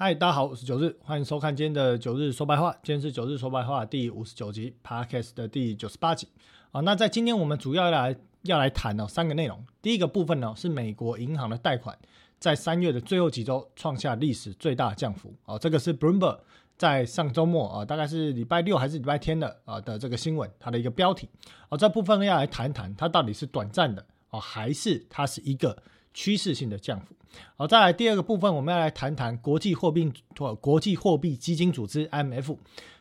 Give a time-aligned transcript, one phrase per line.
[0.00, 2.70] 嗨，大家好，我是九日，欢迎收看今天的九日说白话。
[2.84, 6.28] 今天是九日说白话第五十九集，Podcast 的第九十八集。
[6.70, 9.66] 啊，那在今天我们主要来要来谈哦三个内容。
[9.82, 11.98] 第一个部分呢是美国银行的贷款
[12.38, 15.34] 在三月的最后几周创下历史最大降幅。
[15.46, 16.38] 哦，这个是 Bloomberg
[16.76, 21.28] 在上周末啊，大概是礼拜六还是礼拜天的啊的这个新闻，它的一个标题。
[21.70, 25.76] 哦，这部分要来谈谈它到底是短暂的哦，还是它是一个
[26.18, 27.14] 趋势性的降幅。
[27.54, 32.56] 好，再来第二个部分，我们要来谈谈国际货币或国际货币基金组织 IMF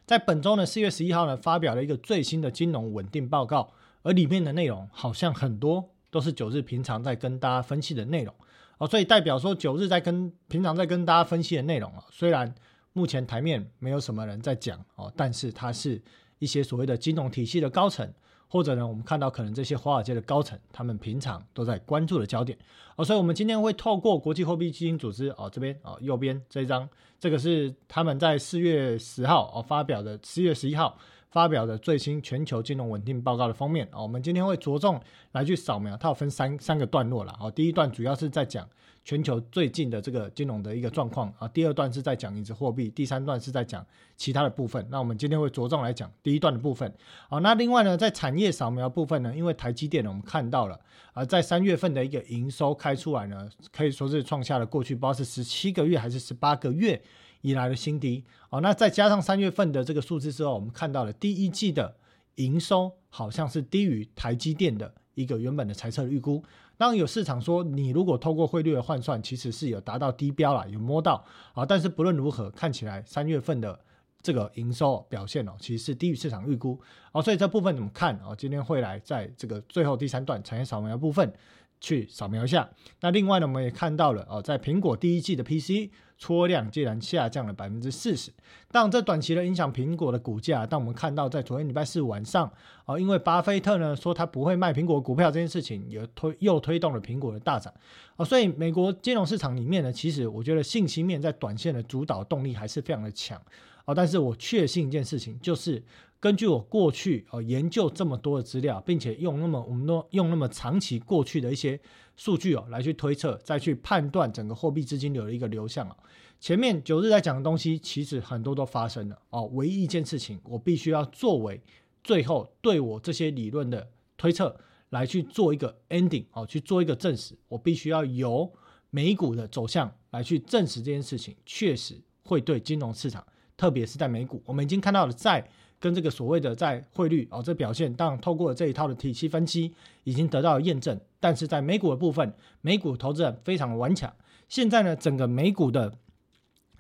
[0.06, 3.74] 在本周呢四月十一号呢发表了一个最新的金融稳定报告，
[4.04, 8.32] 而里面的内容好像很多都是九日平常在跟大家分析的内容
[8.78, 12.54] 哦，所以代表说九日在跟平常在跟大家分析的内容啊，虽然
[12.94, 16.00] 目前台面没有什么人在讲哦，但是它是
[16.38, 18.08] 一些所谓的金融体系的高层。
[18.48, 22.58] 或者呢，我们看到可能这些华尔街的高层，他们平常都在关注的焦点
[22.96, 26.88] 哦，所以我们今天会透过国际货币基金组织哦这边哦右边这一张，
[27.20, 30.98] 这个是他们在四月十号哦发表的，四月十一号
[31.30, 35.00] 发表的最新全球金融稳定报告的封面哦，我们今天会着重
[35.32, 38.68] 来去扫描，它有分三三个段落了哦，第一段主要是在讲。
[39.04, 43.86] 全球最近的这个金融的一个状况啊，第二段是在讲一子货币，第三段是在讲
[44.18, 44.86] 其他的部分。
[44.92, 46.94] 那我们今天会着重来讲第一段的部分。
[47.30, 50.78] 好，那另外呢，在产业扫描部分呢，因为台积电呢，我们看到了
[51.14, 57.02] 啊，在三月份的一个营收开出来呢，可以说是创下了过去不知道是十七个月还是十八个月
[57.48, 58.24] 以来的新低。
[58.50, 61.96] 哦，那再加上三月份的这个数字之后，我们看到了第一季的
[62.36, 66.44] 营收好像是低于台积电的一个原本的财测预估。
[66.78, 71.66] 当然有市场说，你如果透过汇率的换算，其实是有达到低标了，有摸到啊。
[71.66, 73.80] 但是不论如何，看起来三月份的
[74.22, 76.80] 这个营收表现哦，其实是低于市场预估
[77.12, 77.22] 哦。
[77.22, 78.36] 所以这部分怎么看哦？
[78.38, 81.34] 今天会来在这个最后第三段产业扫描部分。
[81.80, 82.68] 去扫描一下。
[83.02, 88.32] 那另外呢，我们也看到了哦，在苹果第一季的 PC 出量竟然下降了百分之四十。
[88.70, 90.66] 但，这短期的影响苹果的股价。
[90.66, 92.52] 但我们看到，在昨天礼拜四晚上
[92.86, 97.74] 啊，因为巴菲特呢说他不会卖苹果股票这件事情，也推又推动了苹果的大涨
[98.16, 98.26] 啊。
[98.26, 103.42] 所以，美国金融市场里面呢，其实我觉得信息面在短线的主导动力还是非常的强
[103.88, 103.96] 啊。
[103.96, 105.84] 但是我确信一件事情，就是。
[106.20, 111.80] 根据我过去哦研究这么多的资料，并且用那么我们都用那么长期过去的一些
[112.16, 115.96] 数据哦来去推测，再去判断整个货币资金流的一个流向啊。
[116.40, 119.46] 前面九日在讲的东西，其实很多都发生了哦。
[119.54, 121.62] 唯一一件事情，我必须要作为
[122.04, 123.88] 最后对我这些理论的
[124.18, 124.60] 推测
[124.90, 127.38] 来去做一个 ending 哦，去做一个证实。
[127.48, 128.52] 我必须要由
[128.90, 133.24] 美股的走向来去证实这件事情，确实会对金融市场，
[133.58, 135.46] 特别是在美股，我们已经看到了债。
[135.80, 139.72] 跟这个所谓的在汇率哦，这表现当然透过这一套的体系分析
[140.06, 144.12] 已经得到了验证，但是在美股的部分，美股投资人非常的顽强。
[144.50, 145.94] 现在呢，整个美股的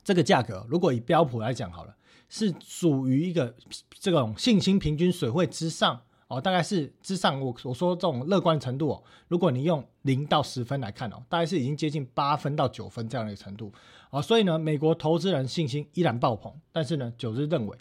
[0.04, 1.96] 这个价格，如果以标普来讲好了，
[2.28, 3.54] 是属于一个
[4.00, 7.40] 这种信心平均水位之上哦，大概是之上。
[7.40, 13.72] 我我说这种乐观程度哦，如果你用零到十分来看哦，大概是已经接近八分到九分这样的一个程度
[14.10, 14.22] 啊。
[14.22, 17.78] 所以呢，美国投资人信心依然爆棚，但是呢，九日认为。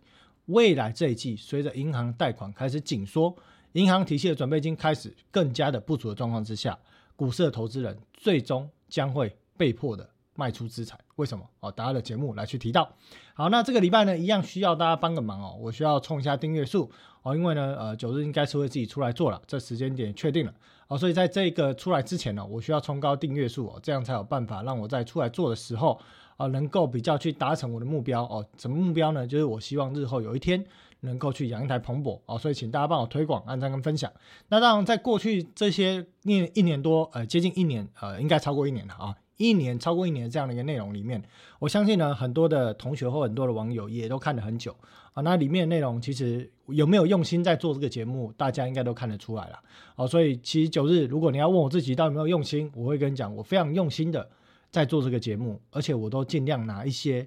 [0.46, 3.34] 未来这一季，随着银行贷款开始紧缩，
[3.72, 6.78] 银行体系的准备金开始更加的不足的状况之下，
[7.16, 10.96] 股市的投资人最终将会被迫的卖出资产。
[11.16, 11.44] 为什么？
[11.58, 12.88] 哦，大家的节目来去提到。
[13.34, 16.88] 好，那这个礼拜呢，一样需要大家帮个忙哦，我需要冲一下订阅数
[17.22, 20.54] 哦，因为呢，呃，九日应该是会自己出来做了，这时间点确定了
[20.88, 25.98] 哦，所以在这个出来之前呢，我需要冲高订阅数哦，这样才有办法让我在出来做的时候。
[26.36, 28.46] 啊，能够比较去达成我的目标哦。
[28.58, 29.26] 什么目标呢？
[29.26, 30.62] 就是我希望日后有一天
[31.00, 32.36] 能够去养一台蓬勃哦。
[32.36, 34.12] 所以请大家帮我推广、按赞跟分享。
[34.48, 39.16] 那当然，在过去这些年一年多，呃，接近一年，呃，应该超过一年了啊。
[39.38, 41.22] 一年超过一年这样的一个内容里面，
[41.58, 44.76] 我相信呢，很多的同学或很多的网友也都看了很久
[45.16, 45.22] 啊。
[45.22, 49.58] 那里面的内容其实有没有用心在做这个节目，大家应该都看得出来了
[49.96, 50.06] 哦。
[50.06, 54.30] 所以其实九日，如果你要问我自己到底有没有用心，我会跟你讲，我非常用心的。
[54.68, 57.26] 在做这个节目，而且我都尽量拿一些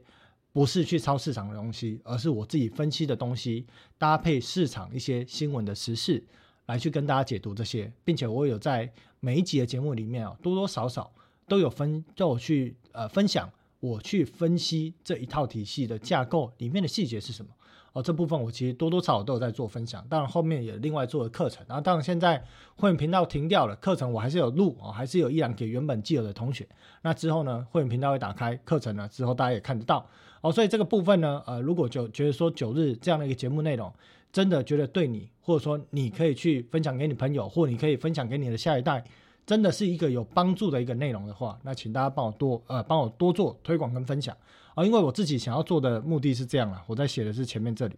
[0.51, 3.65] 不是去抄市场的东西，而是我自己分析的东西，
[3.97, 6.23] 搭配市场一些新闻的时事，
[6.67, 11.11] 来去跟大家解读这些，并且我有在每一集的节目里面啊，多多少少
[11.47, 13.49] 都有分，都有去呃分享，
[13.79, 17.49] 我去分析这一套体系的架构里面的细节是什么。
[17.93, 22.43] 哦，这部分我其实多多少少都有在做分享，当然后面也另外做了课程，然后当然现在
[22.75, 26.67] 会员频道停掉了，课程我还是有录哦，还是有依然给原本既有的同学。
[27.01, 30.05] 那之后呢，会员频道会打开课程呢，之后大家也看得到
[30.41, 30.51] 哦。
[30.51, 33.91] 所以这个部分呢，呃，如果就觉得说九日这样的一个节目内容，
[34.31, 39.03] 真的觉得对你，或者说你可以去分享给你朋友，或你可以分享给你的下一代，
[39.47, 44.37] 真的是一个有帮助的一个内容的话，那请大家帮我多呃帮我多做推广跟分享
[44.75, 47.95] 啊，因为我自己想要做的目的是这样了，我在写的是前面这里，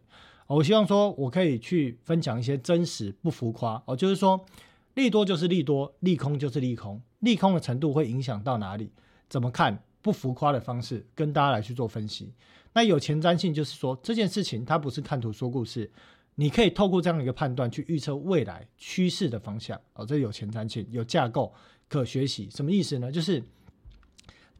[0.48, 4.44] 我希望说我可以去分享一些真实不浮夸哦，就是说
[4.96, 8.92] 利多就是利多，利空就是利空，利空的程度会影响到哪里，
[9.30, 12.34] 怎么看不浮夸的方式跟大家来去做分析。
[12.74, 15.92] 那有前瞻性就是说这件事情它不是看图说故事。
[16.36, 21.54] 你可以透过这样的一个判断去预测未来趋势的方向哦，这有前瞻性，有架构
[21.90, 23.12] 可学习，什么意思呢？
[23.12, 23.44] 就是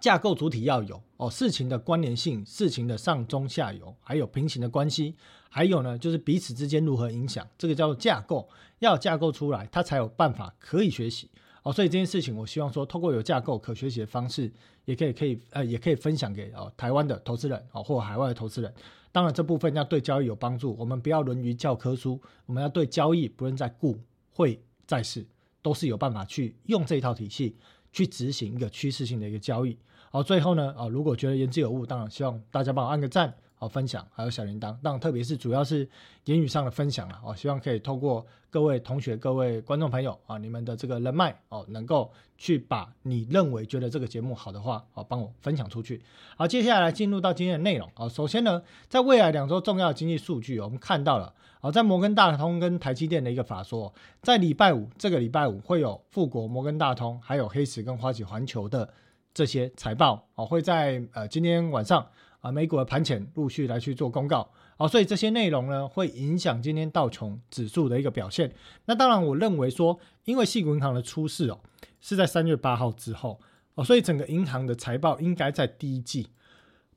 [0.02, 5.16] 架构主体要有哦，事情的关联性、事情的上中下游，还有平行的关系，
[5.48, 8.50] 还有呢就是彼此之间如何影响，这个叫做架构，
[8.80, 11.30] 要架构出来，它才有办法可以学习
[11.62, 11.72] 哦。
[11.72, 14.52] 所以这件事情，我希望说，透过有架构可学习的方式，
[14.86, 18.74] 也可以可以呃，也可以分享给哦台湾的投资人哦，或海外的投资人。
[19.12, 20.76] 当然，这部分要对交易有帮助。
[20.80, 24.00] 我们不要沦于教科书，我们要对交易，不论在股、
[24.32, 25.24] 汇、在市，
[25.62, 27.56] 都是有办法去用这一套体系
[27.92, 29.78] 去执行一个趋势性的一个交易。
[30.12, 33.34] 好，最后呢，啊，如果觉得言之有物，当然希望大家帮我按个赞。
[33.56, 35.88] 好，分享还有小铃铛，当然特别是主要是
[36.26, 46.02] 言语上的分享了哦，希望可以透过各位同学、各位观众朋友啊，你们的这个人脉哦，能够去把你认为觉得这个节目好的话，哦，帮我分享出去。
[46.36, 53.94] 好，接下来进入到今天的内容啊，首先呢，在未来两周重要的经济数据，我们看到了好，在摩根大通跟台积电的一个法说，
[54.24, 58.92] 在礼拜五这个礼拜五会有富国、摩根大通还有黑石跟花旗环球的
[59.34, 62.08] 这些财报哦，会在呃今天晚上。
[62.42, 68.52] 啊，美股的盘前陆续来去做公告，好，所以这些内容呢会影响今天道琼指数的一个表现。
[68.86, 71.60] 那当然，我认为说，因为细股银行的出事哦，
[72.00, 73.40] 是在三月八号之后
[73.76, 76.30] 哦，所以整个银行的财报应该在第一季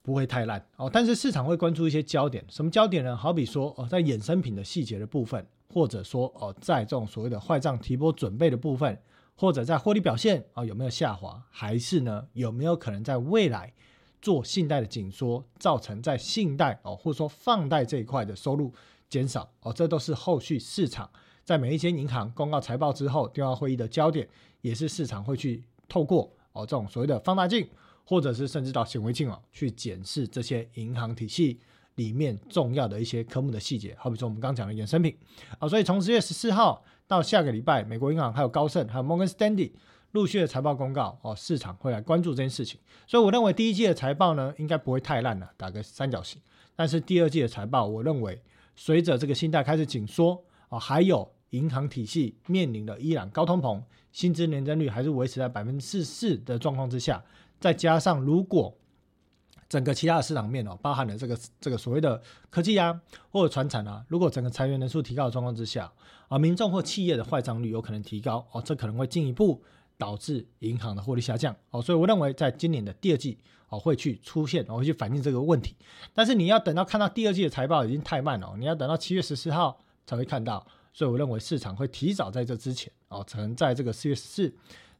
[0.00, 0.88] 不会太烂哦。
[0.90, 3.14] 但是市场会关注一些焦点，什么焦点呢？
[3.14, 8.98] 好比说哦，在衍生品的细节的部分，或者说哦，在这种所谓的坏账提拨准备的部分，
[9.34, 13.72] 或者在获利表现啊有没有下滑，还是呢有没有可能在未来？
[14.22, 18.72] 做信贷的紧缩，造成在信贷哦，或者说放贷这一块的收入
[19.06, 21.10] 减少哦，这都是后续市场
[21.44, 24.26] 在每一间银行公告财报之后电话会议的焦点，
[24.62, 27.68] 也是市场会去透过哦这种所谓的放大镜，
[28.02, 31.60] 或者是甚至到显微镜哦，去检视这些银行体系
[31.96, 35.14] 里面重要的一些科目的细节，好比说我们刚讲的衍生品
[35.58, 39.74] 啊，所以从十月十四号到下个礼拜，美国银行还有高盛还有摩根斯丹利。
[40.12, 46.40] 陆续的财报公告哦，市场会来关注这件事情，所以我认为第一季的财报呢，应该不会太烂了，打个三角形。
[46.76, 48.40] 但是第二季的财报，我认为
[48.76, 57.20] 随着这个信贷开始紧缩啊，还有银行体系面临的依然高通膨，薪资年增率还是维持在百分之四四的状况之下，
[57.58, 58.72] 再加上如果
[59.74, 63.00] 整个其他的市场面哦，包含了这个这个所谓的科技啊
[63.32, 65.92] 或者传产啊，如果整个裁员人数提高的状况之下
[66.28, 69.60] 啊，民众或企业的坏账率有可能提高哦，这可能会进一步。
[69.96, 73.38] 导致银行的获利下降哦，所以我认为在今年的第二季
[73.68, 75.76] 哦会去出现，会去反映这个问题。
[76.12, 80.66] 但是你要等到看到第二季的财报已经太慢了，你要等到七月十四号才会看到。
[80.92, 84.52] 所以我认为市场会提早在这之前哦，可能在这个四月十四。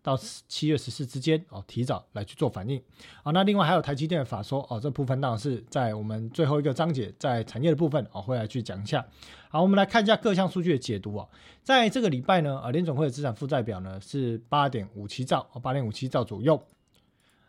[0.04, 0.14] 到
[0.46, 2.80] 七月十四之间哦，提早来去做反应
[3.22, 3.32] 好。
[3.32, 9.02] 那另外还有台积电的法说哦，这部分当然是在我们最后一个章节，在产业的部分哦，会来去讲一下。
[9.48, 11.26] 好，我们来看一下各项数据的解读啊。
[11.62, 16.62] 在这个礼拜呢，啊，联总会的资产负债表呢是八点五七兆哦，八点五七兆左右。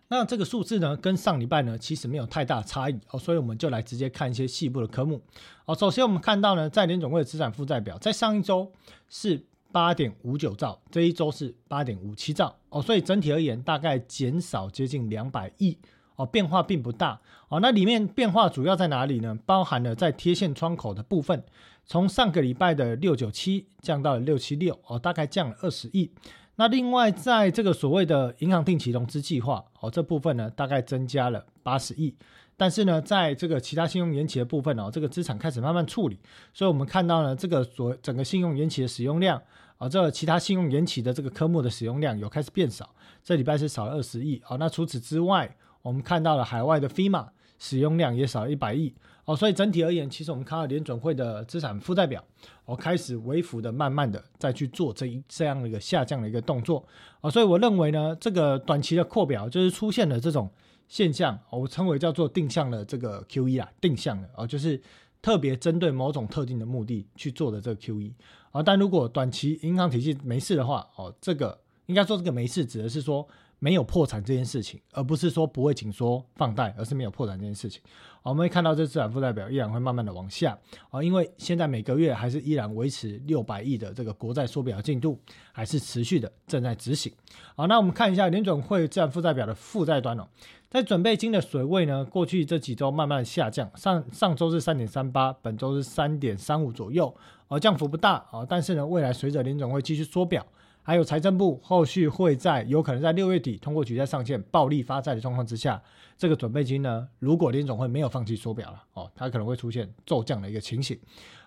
[0.07, 5.21] 那这个数字呢，跟上礼拜呢其实没有太大差异哦，所以我们就来直接看一些细部的科目
[5.65, 5.75] 哦。
[5.75, 8.71] 首先我们看到呢，在联总会的资产负债表，在上一周
[9.09, 9.43] 是。
[9.75, 15.77] 八点五九兆，这一周是八点五七兆哦，所以整体而言大概减少接近两百亿
[16.15, 17.59] 哦，变化并不大哦。
[17.59, 19.37] 那里面变化主要在哪里呢？
[19.45, 21.43] 包含了在贴现窗口的部分，
[21.85, 26.09] 从上个礼拜的六九七降到了六七六哦，大概降了二十亿。
[26.55, 32.15] 那另外在这个所谓的银行定期融资计划哦，这部分呢大概增加了八十亿。
[32.55, 36.17] 但是呢，在这个其他信用延期的部分哦，这个资产开始慢慢处理，
[36.53, 39.41] 所以我们看到呢，这个所整个信用延期的使用量。
[39.77, 42.89] 啊，这其他信用延期的这个科目的使用量有开始变少，
[43.23, 44.41] 这礼拜是少了二十亿。
[44.47, 47.27] 哦，那除此之外，我们看到了海外的 FIMA
[47.59, 48.93] 使用量也少了一百亿。
[49.25, 52.23] 哦，所以整体而言，其实我们看到联准会的资产负债表，
[52.65, 56.85] 哦，开始微幅的、慢慢的再去做这一这样的一个下降的一个动作。
[57.21, 60.47] 哦，所以我认为呢，这个短期的扩表就是出现了这种
[60.87, 64.79] 现象，我称为叫做定向的这个 QE 啊，定向的哦，就是
[65.23, 68.13] 特别针对某种特定的目的去做的这个 QE。
[68.55, 73.27] 啊，但如果短期银行体系没事的话，哦，这个应该说这个没事，指的是说
[73.59, 77.81] 没有破产这件事情，而不是说不会紧缩放贷，而是没有破产这件事情。
[78.23, 80.57] 我们会看到这资产负债表依然会慢慢的往下
[80.89, 85.19] 啊，因为现在每个月还是依然维持六百亿的这个国债缩表进度，
[85.51, 87.11] 还是持续的正在执行。
[87.57, 90.25] 好，那我们看一下联准会资产负债表的负债端哦，
[90.69, 97.13] 在准备金的水位呢，过去这几周慢慢下降，上上周是三点三八，本周是三点三五左右，
[97.47, 100.45] 哦，降幅不大啊，但是呢，未来随着联总会继续缩表。
[100.87, 105.81] 还有财政部后续会在有可能在六月底通过举债上限暴力发债的状况之下，
[106.15, 110.95] 这个准备金呢，如果联总会没有放弃缩表了哦，它可能会出现骤降的一个情形。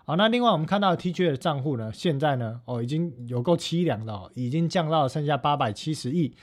[0.05, 6.35] 好，那另外我们看到 TGA 的账户呢，现在呢哦已经有够凄凉的哦，已经降到了剩下八百七十亿。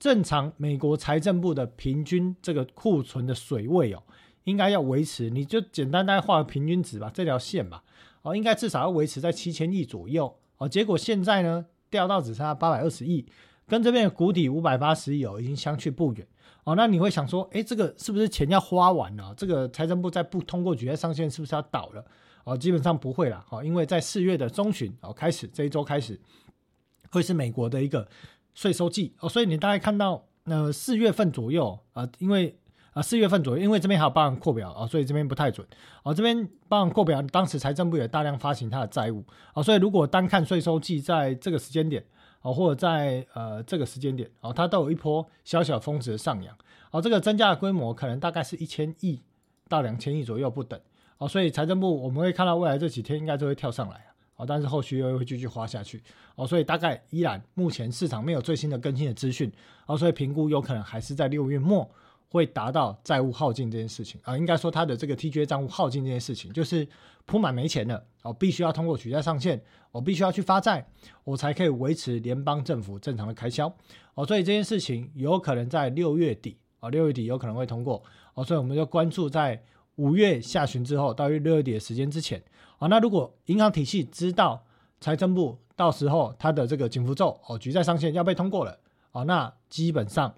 [0.00, 4.02] 正常美国财政部的平均这个库存的水位哦，
[4.42, 7.84] 应该要维持，你就简单大概画个平均值吧，这条线吧
[8.22, 10.68] 哦，应该至少要维持在七千亿左右哦。
[10.68, 11.66] 结果现在呢？
[11.90, 13.26] 掉到只剩下八百二十亿，
[13.66, 16.24] 跟这边的谷底五百八十亿哦，已经相去不远
[16.62, 16.76] 哦。
[16.76, 19.34] 那你会想说，哎，这个是不是钱要花完了？
[19.36, 22.04] 这个财政部在不通过举债上限，是不是要倒了？
[22.44, 26.20] 哦，基本上不会了哦，因为在四月的中旬哦开始，这一周开始
[27.10, 28.06] 会是美国的一个
[28.54, 32.56] 税收季哦，所以你大概看到那四月份左右啊，因为
[32.92, 35.66] 啊四月份左右，因为这边还有报扩表啊，所以这边不太准
[36.02, 36.12] 哦。
[36.12, 42.04] 这边报扩表，当时财政部也大量发行它的债务啊，所以如果单看税收季在这个时间点
[42.42, 46.56] 哦，或者在呃这个时间点哦，它都有一波小小峰值的上扬
[46.90, 49.20] 哦，这个增加的规模可能大概是一千亿
[49.68, 50.80] 到两千亿左右不等。
[51.18, 54.06] 哦，所以财政部我们会看到未来这几天应该就会跳上来
[54.36, 56.02] 哦，但是后续又会继续滑下去，
[56.34, 59.52] 哦，所以大概依然目前市场没有最新的更新的资讯，
[59.84, 61.86] 哦，所以评估有可能还是在六月末
[62.30, 64.18] 会达到债务耗尽这件事情。
[64.24, 66.88] 啊，应该说它的这个 TGA 账户耗尽这件事情，就是
[67.26, 69.60] 铺满没钱了，哦，必须要通过举债上限，
[69.92, 70.86] 我必须要去发债，
[71.24, 73.70] 我才可以维持联邦政府正常的开销，
[74.14, 78.02] 哦，所以这件事情有可能在六月底，啊，六月底有可能会通过，
[78.34, 79.62] 哦，所以我们就关注在。
[79.96, 82.42] 五月下旬之后，到六月底的时间之前，
[82.78, 84.64] 啊，那如果银行体系知道
[84.98, 88.78] 财政部到时候它的这个紧箍咒哦，举债上限要被通过了，
[89.12, 90.34] 哦，那基本上，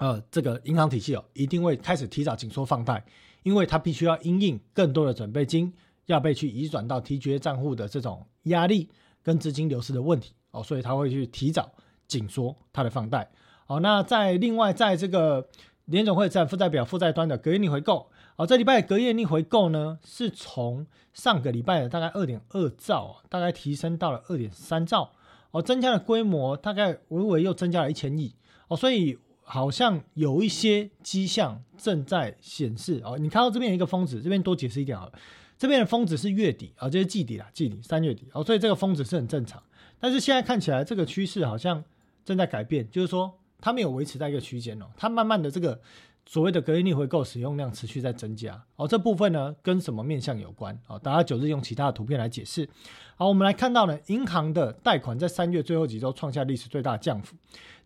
[0.00, 3.04] 呃，这个银行体系哦，一定会开始提早紧缩放贷，
[3.42, 5.70] 因为它必须要因应更多的准备金
[6.06, 8.88] 要被去移转到 TGA 账户的这种压力
[9.22, 11.70] 跟资金流失的问题，哦，所以它会去提早
[12.08, 13.30] 紧缩它的放贷，
[13.66, 15.46] 哦，那在另外在这个
[15.84, 18.10] 联总会在负债表负债端的隔夜逆回购。
[18.36, 25.12] 好，这礼拜隔夜逆回购呢，是从上个礼拜的大概二点二兆，大概提升到了二点三兆，
[25.50, 28.34] 哦，增加的规模大概微微又增加了一千亿，
[28.68, 29.18] 哦，所以
[29.50, 35.10] 好像有一些迹象正在显示，哦，你看到这边有一个峰值，这边多解释一点啊，
[35.58, 39.60] 这边的峰值是月底啊，这是季底啦，季底三月底，哦，所以这个峰值是很正常，
[39.98, 41.82] 但是现在看起来这个趋势好像
[42.24, 45.80] 正在改变，就是说它没有维持在一个区间哦，它慢慢的这个。
[46.26, 50.78] 所谓的隔夜逆回购使用量持续在增加，哦，这部分呢跟什么面向有关？
[50.86, 52.68] 哦，大家九日用其他的图片来解释。
[53.16, 57.34] 好，我们来看到呢，银行的贷款在三月最后几周创下历史最大降幅，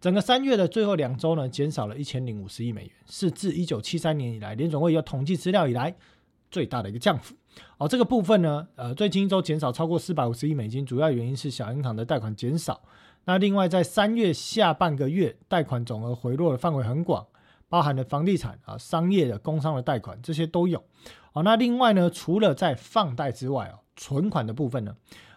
[0.05, 5.95] 整个三月的最后两周呢，减少了一千零五十亿美元，是自一九七三年以来联总会有统计资料以来
[6.51, 7.35] 最大的一个降幅。
[7.79, 12.83] 哦，这个部分呢，呃，最近一周减少超过四百五十亿美金，主要原因是小银行的贷款减少。
[13.25, 17.27] 那另外在三月下半个月，贷款总额回落的范围很广。
[17.71, 20.85] 包含了房地产啊、商业的、工商的贷款，这些都有。
[21.33, 24.95] 好，那另外呢，除了在放贷之外哦，存款的部分呢，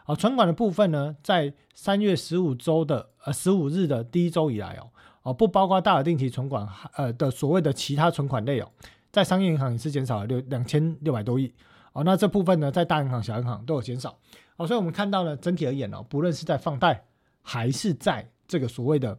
[0.07, 4.89] 啊，存款的部分呢，在三月十五周的呃十五日的第一周以来哦，
[5.21, 8.71] 哦，不包括大额定期存款呃的所谓的其他存款类哦，
[9.11, 11.53] 在商业银行也是减少了六两千六百多亿。
[11.91, 14.17] 哦，那这部分呢，在大银行、小银行都有减少。
[14.55, 17.03] 哦，所以我们看到呢，整体而言哦，不论是在放贷
[17.41, 19.17] 还是在这个所谓的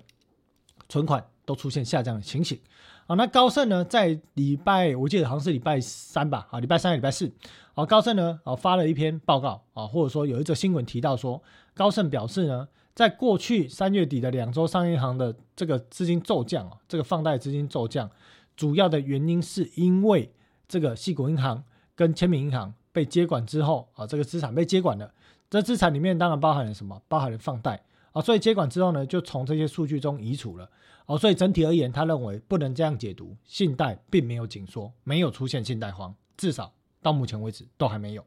[0.88, 2.58] 存款，都出现下降的情形。
[3.06, 7.32] 好，那高盛呢，在礼拜我记得好像是礼拜三吧，啊，礼拜三、礼拜四，
[7.78, 11.40] 好，高盛呢，啊，发了一篇报告，啊，或者说有一则新闻提到说，
[11.74, 18.10] 高盛表示呢，在过去三月底的两周，商业银行的这个资金骤降啊，这个放贷资金骤降，
[18.56, 20.32] 主要的原因是因为
[20.66, 21.62] 这个细谷银行
[21.94, 25.14] 跟签名银行被接管之后，啊，这个资产被接管了，
[25.48, 27.00] 这资产里面当然包含了什么？
[27.06, 27.80] 包含了放贷，
[28.10, 30.68] 啊，所以接管之后呢，就从这些数据中移除了。
[31.06, 36.72] 哦，所以整体而言，他认为不能这样解读，信贷并没有紧缩，没有出现信贷荒，至少
[37.08, 38.24] 到目前为止都还没有。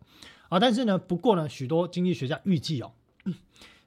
[0.50, 2.92] 啊，但是呢，不过呢，许多经济学家预计哦，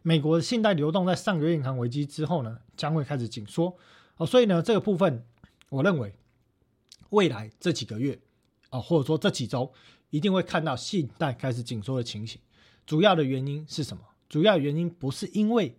[0.03, 3.77] 美国的信贷流动在上个月银行危机之后呢，将会开始紧缩。
[4.17, 5.25] 哦，所以呢，这个部分
[5.69, 6.15] 我认为
[7.11, 8.19] 未来这几个月
[8.71, 9.73] 啊，或者说这几周，
[10.11, 12.41] 一定会看到信贷开始紧缩的情形。
[12.87, 14.03] 主要的原因是什么？
[14.29, 15.77] 主要原因不是因为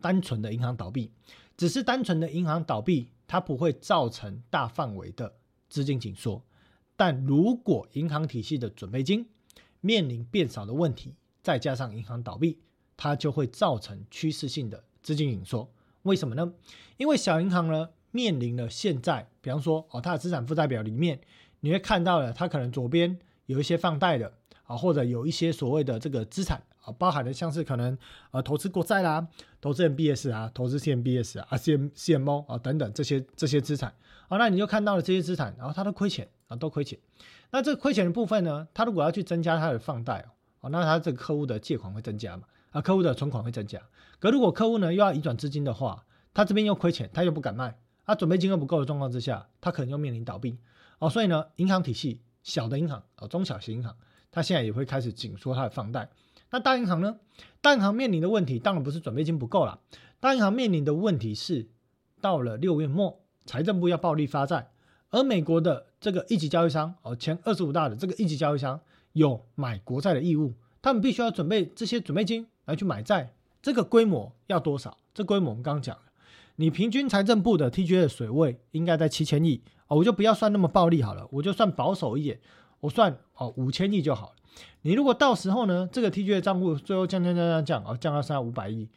[0.00, 1.12] 单纯的银行倒闭。
[1.56, 5.32] 只是单纯的银行倒闭，它不会造成大范围的
[5.68, 6.42] 资金紧缩。
[6.96, 9.26] 但如果银行体系的准备金
[9.80, 12.58] 面临变少的问题，再加上银行倒闭，
[12.96, 15.70] 它就会造成趋势性的资金紧缩。
[16.02, 16.52] 为什么呢？
[16.96, 21.20] 因为小银行呢面临了现在，比方说哦，它的资产负债表里面，
[21.60, 24.32] 你会看到了，它可能左边有一些放贷的
[24.64, 27.98] 啊，或者有一些所谓的这个资产啊，包含的像是可能
[28.30, 29.26] 呃投资国债啦、
[29.60, 33.92] 投资 MBS 啊、投资 CMBS 啊、CM CMO 啊等等这些这些资产
[34.28, 36.98] 啊，那你就看到了这些资产，然后它都亏钱啊，都亏钱。
[37.50, 40.26] 那这亏钱的部分呢，他如果要去增加它的放贷
[40.60, 42.44] 哦，那他这个客户的借款会增加嘛？
[42.70, 43.80] 啊，客户的存款会增加。
[44.18, 50.58] 可如果客户呢又要移转资金的话，他这边又亏钱，他又不敢卖，啊，准备金又不够的状况之下，他可能又面临倒闭。
[50.98, 53.96] 哦，所以呢，银行体系小的银行啊，中小型银行，
[54.30, 56.08] 它现在也会开始紧缩它的放贷。
[56.50, 57.16] 那大银行呢？
[57.60, 59.80] 大银行面临的问题当然不是准备金不够了，
[60.20, 61.68] 大银行面临的问题是
[62.20, 64.70] 到了六月末，财政部要暴力发债，
[65.14, 68.80] 而美国的这个一级交易商哦，前二十五大的这个一级交易商
[69.12, 70.52] 有买国债的义务，
[70.82, 73.32] 他们必须要准备这些准备金来去买债。
[73.62, 74.98] 这个规模要多少？
[75.14, 76.02] 这规模我们刚刚讲了，
[76.56, 82.40] 你平均财政部的 TGA 的水位应该在七千亿哦，我就不要算那么暴力好了，我就算保守一点，
[82.80, 84.34] 我算哦五千亿就好了。
[84.82, 88.88] 你如果到时候呢，这个 TGA 账户最后降降降降降哦，降到三五百亿，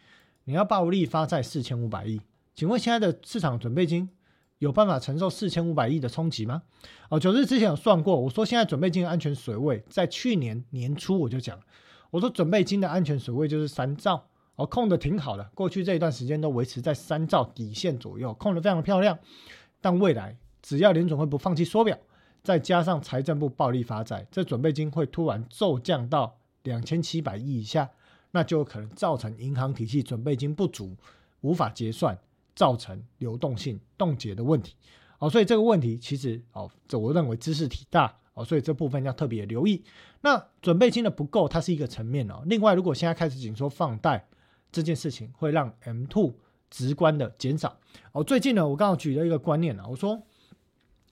[0.45, 2.19] 你要暴力发债四千五百亿，
[2.55, 4.09] 请问现在的市场准备金
[4.59, 6.63] 有办法承受四千五百亿的冲击吗？
[7.09, 11.59] 哦，九日之前有算过，我说现在准备金安全水位在去年年初我就讲，
[12.09, 14.27] 我说准备金的安全水位就是三兆。
[14.55, 19.19] 哦，控的挺好的，过去这一段时间都维持在三兆底线左右，控的非常漂亮。
[19.79, 21.95] 但未来只要联总会不放弃缩表，
[22.41, 27.87] 再加上财政部暴力发债，这准备金会突然骤降到两千七百亿以下，
[28.31, 30.97] 那就有可能造成银行体系准备金不足，
[31.41, 32.17] 无法结算，
[32.57, 34.75] 造成流动性冻结的问题。
[35.19, 39.83] 哦，所以这个问题其实哦，这我认为知识体大哦，所以这部分要特别留意。
[40.21, 42.41] 那准备金的不够，它是一个层面哦。
[42.45, 44.27] 另外，如果现在开始紧缩放贷，
[44.71, 46.35] 这件事情会让 M two
[46.69, 47.79] 直观的减少
[48.11, 48.23] 哦。
[48.23, 50.21] 最近呢，我刚好举了一个观念啊，我说，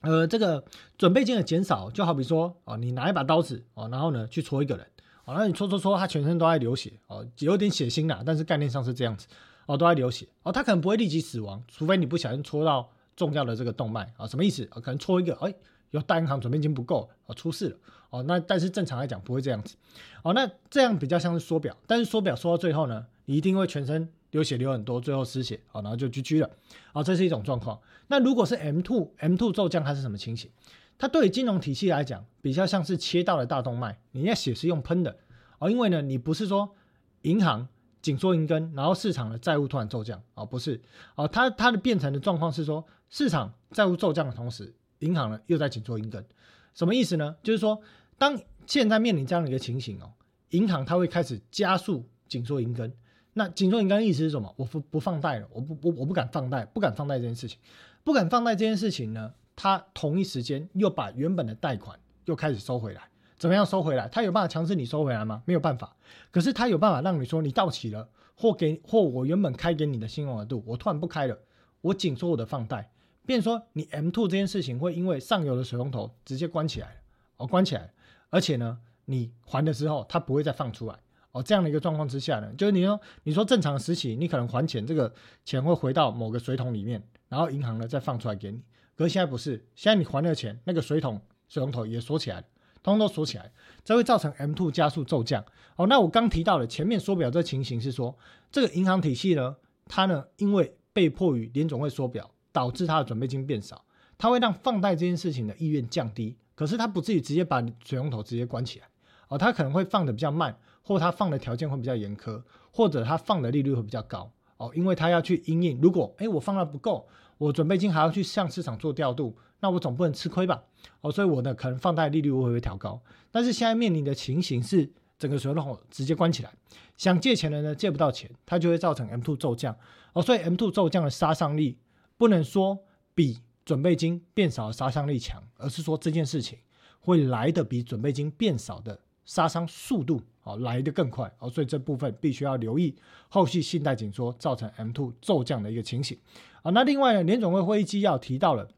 [0.02, 0.64] 呃，这个
[0.98, 4.86] 准备金的减少，就好比说哦，你拿一把刀子哦，然后呢去戳一个人
[5.24, 9.26] 哦，那你戳戳戳，他全身都在流血哦，有点血腥啦，但是概念上是这样子
[9.66, 14.80] 哦，都在流血哦，他可能不会立即死亡，除非你不小心戳到重要的这个动脉啊，什么意思啊？
[14.80, 15.54] 可能戳一个，哎，
[15.90, 17.76] 有大银行准备金不够啊，出事了
[18.10, 19.76] 哦，那但是正常来讲不会这样子
[20.22, 23.06] 哦，那这样比较像是缩表，但是缩表缩到最后呢？
[23.24, 26.48] 你一定会全身流血流很多，最后失血，好，然后就 GG 了，
[26.92, 27.80] 哦，这是一种状况。
[28.06, 30.48] 那如果是 M two M two 骤降，它是什么情形？
[30.96, 35.16] 它对于金融体系来讲，比较像是切到了大动脉，你那血是用喷的，
[35.58, 36.74] 哦，因为呢，你不是说
[37.22, 37.68] 银行
[38.06, 40.80] 紧缩银根，然后市场的债务突然骤降，哦，不是，
[41.16, 46.24] 哦，它它的变成的状况是说，市场债务骤降的同时，银行呢又在紧缩银根，
[46.72, 47.34] 什么意思呢？
[47.42, 47.80] 就是说，
[48.16, 50.12] 当现在面临这样的一个情形哦，
[50.50, 52.94] 银行它会开始加速紧缩银根。
[53.32, 54.54] 那紧缩银根的意思是什么？
[54.56, 57.58] 我不不放贷了，我不我我不敢放贷，不敢放贷这件事情，
[58.04, 63.02] 不敢放贷这件事情呢，它同一时间又把原本的贷款又开始收回来，
[63.38, 64.08] 怎么样收回来？
[64.08, 65.42] 他有办法强制你收回来吗？
[65.44, 65.96] 没有办法。
[66.30, 71.38] 可是他有办法让你说你到期了，或给或我原本开给你的信用额度，我突然不开了，
[71.80, 72.90] 我紧缩我的放贷，
[73.24, 77.02] 变说你 M two 这件事情会因为上游的水龙头直接关起来，
[77.36, 77.92] 哦关起来，
[78.30, 80.98] 而且呢，你还的时候它不会再放出来。
[81.32, 85.12] 哦，这样的一个状况之下呢，就是你说，你说正常时期，你可能还钱，这个
[85.44, 88.62] 钱会回到某个水桶里面，然后银行呢再放出来给你。
[88.94, 92.44] 可是现在不是，现在你还了钱，那个水桶水龙头也锁起来了，
[92.86, 93.50] 通通都锁起来，
[93.84, 95.44] 这会造成 M two 加速骤降。
[95.74, 98.16] 哦，那我刚提到的前面缩表这情形是说，
[98.52, 103.84] 这个银行体系呢，它呢因为被迫于联总会缩表，导致它的准备金变少，
[104.16, 106.36] 它会让放贷这件事情的意愿降低。
[106.54, 108.86] 可是它不至于直接把水龙头直接关起来，
[109.28, 110.56] 哦，它可能会放的比较慢。
[110.88, 115.80] 或它放的条件会比较严苛，或者它放的利率会比较高哦，因为它要去因应。
[115.80, 120.62] 如果哎我放的不够，我准备金还要去向市场做调度，那我总不能吃亏吧？
[121.00, 123.00] 哦，所以我呢可能放贷利率会不会调高。
[123.30, 126.52] 但是现在面临的情形是，整个水龙头直接关起来，
[126.96, 129.76] 想借钱的呢借不到钱，它就会造成 M two 骤降
[130.12, 130.22] 哦。
[130.22, 131.78] 所以 M two 骤降的杀伤力
[132.16, 132.78] 不能说
[133.14, 136.58] 比准备金变少的杀伤力强，而是说这件事情
[137.00, 140.20] 会来的比准备金变少的杀伤速度。
[140.46, 142.94] 哦，来的更快哦，所以这部分必须要留意
[143.28, 146.16] 后续信贷紧缩造成 M two 骤降的一个情形
[146.62, 146.70] 啊。
[146.70, 148.68] 那另外呢，联总会会议纪要提到了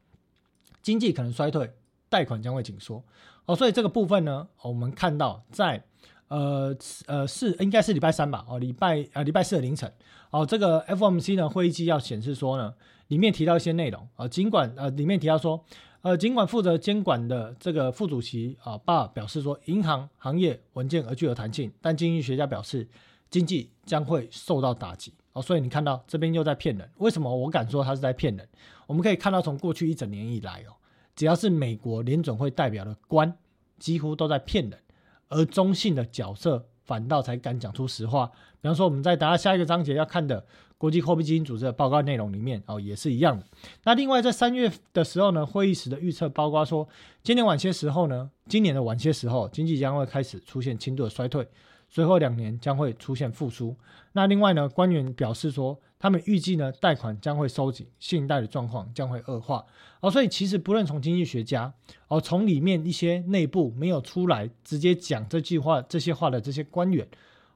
[0.81, 1.71] 经济可能衰退，
[2.09, 3.03] 贷款将会紧缩
[3.45, 5.83] 哦，所以这个部分呢，我们看到在
[6.27, 6.75] 呃
[7.07, 8.45] 呃是应该是礼拜三吧？
[8.47, 9.91] 哦，礼拜呃礼拜四的凌晨，
[10.31, 12.73] 哦，这个 FOMC 呢会议纪要显示说呢，
[13.07, 15.63] 里面提到一些内容啊，尽管呃里面提到说，
[16.01, 22.87] 呃尽管负责监管的这个副主席啊巴尔表示说，银行行业稳健而具有弹性，但经济学家表示
[23.29, 25.13] 经济将会受到打击。
[25.33, 28.47] 哦，所以你看到这边又在骗人，为什么我敢说他是在骗人？
[28.87, 30.73] 我们可以看到从过去一整年以来哦，
[31.19, 33.37] 只要是美国联准会代表的官，
[33.77, 34.79] 几乎都在骗人。
[35.27, 38.27] 而中性的角色反倒才敢讲出实话。
[38.61, 40.45] 比方说，我们在等下下一个章节要看的
[40.77, 43.43] 国际货币基金组织的报告内容里面，哦，也是一样。
[43.83, 46.87] 那另外在三月的时候呢，会议时的预测包括说，
[47.21, 51.45] 今年晚些时候呢，今年的晚些时候，经济将会开始出现轻度的衰退。
[51.89, 53.75] 随后两年将会出现复苏。
[54.13, 59.65] 那另外呢，官员表示说，他们预计呢，贷款将会收紧，信贷的状况将会恶化。
[59.99, 61.73] 哦，所以其实不论从经济学家，
[62.07, 67.07] 哦，从里面一些内部没有出来直接讲这句话、这些话的这些官员，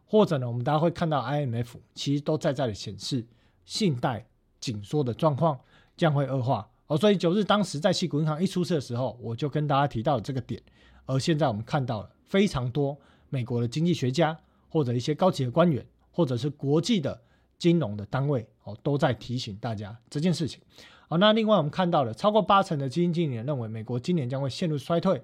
[0.05, 3.25] 或者呢，我们大家会看到 IMF，其实都在在的显示，
[3.65, 4.25] 信贷
[4.59, 5.59] 紧缩的状况
[5.95, 6.67] 将会恶化。
[6.87, 10.61] 哦，所以九日当时在系股银行一出事的时候，我就跟大家提到这个点。
[11.05, 12.97] 而现在我们看到了非常多。
[13.33, 14.37] 美国的经济学家，
[14.69, 17.19] 或者一些高级的官员，或者是国际的
[17.57, 20.61] 金融的单位，哦，都在提醒大家这件事情。
[21.09, 25.19] 好，那另外我们看到了，超过八成的基金经理人认为，美国今年将会陷入衰退，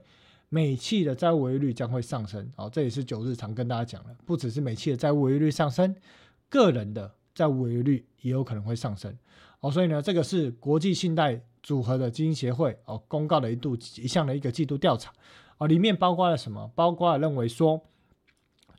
[0.50, 2.52] 美企的债务违约率将会上升。
[2.56, 5.96] 哦，这也是九日常跟大家讲了，不只是美企的债务违约率上升，
[6.50, 9.16] 个人的债务违约率也有可能会上升。
[9.60, 15.14] 哦，所以呢，这个是国际信贷组合的基金协会哦公告的一度一项的一个季度调查。
[15.60, 16.72] 哦，里面包括了什么？
[16.74, 17.86] 包括了认为说。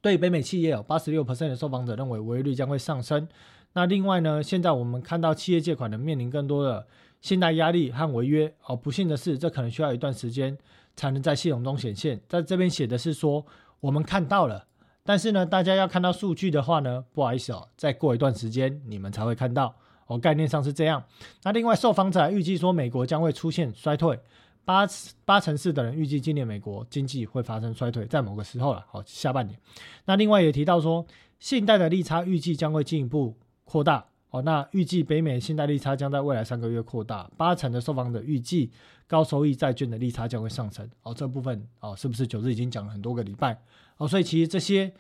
[0.01, 3.29] 对北美企业有八十六 percent 的受访者认为违约率将会上升。
[3.73, 6.87] 那另外呢，现在我们看到企业借款的面临更多的
[7.21, 8.53] 信贷压力和违约。
[8.67, 10.57] 哦，不幸的是，这可能需要一段时间
[10.97, 12.21] 才能在系统中显现。
[12.29, 13.45] 在这边写的是说，
[13.81, 14.67] 我们看到了，
[15.05, 19.77] 但是呢，大家要看到数据的话呢，不好意思哦，再过一段时间你们才会看到。
[20.07, 21.05] 哦，概念上是这样。
[21.45, 24.19] 那另外，受访者预计说，美国将会出现衰退。
[24.71, 24.87] 八
[25.25, 29.59] 八成四的人预计今年美国经济会发生衰退，在某个时候了，好下半年。
[30.05, 31.05] 那另外也提到说，
[31.41, 34.41] 信贷的利差预计将会进一步扩大哦。
[34.43, 37.29] 那预计北美信贷利差将在未来三个月扩大。
[37.37, 38.71] 八成的受访者预计
[39.09, 41.13] 高收益债券的利差将会上升哦。
[41.13, 43.61] 这部分哦，是不是九日已经讲了很多个礼拜
[43.97, 44.07] 哦？
[44.07, 44.93] 所以其实这些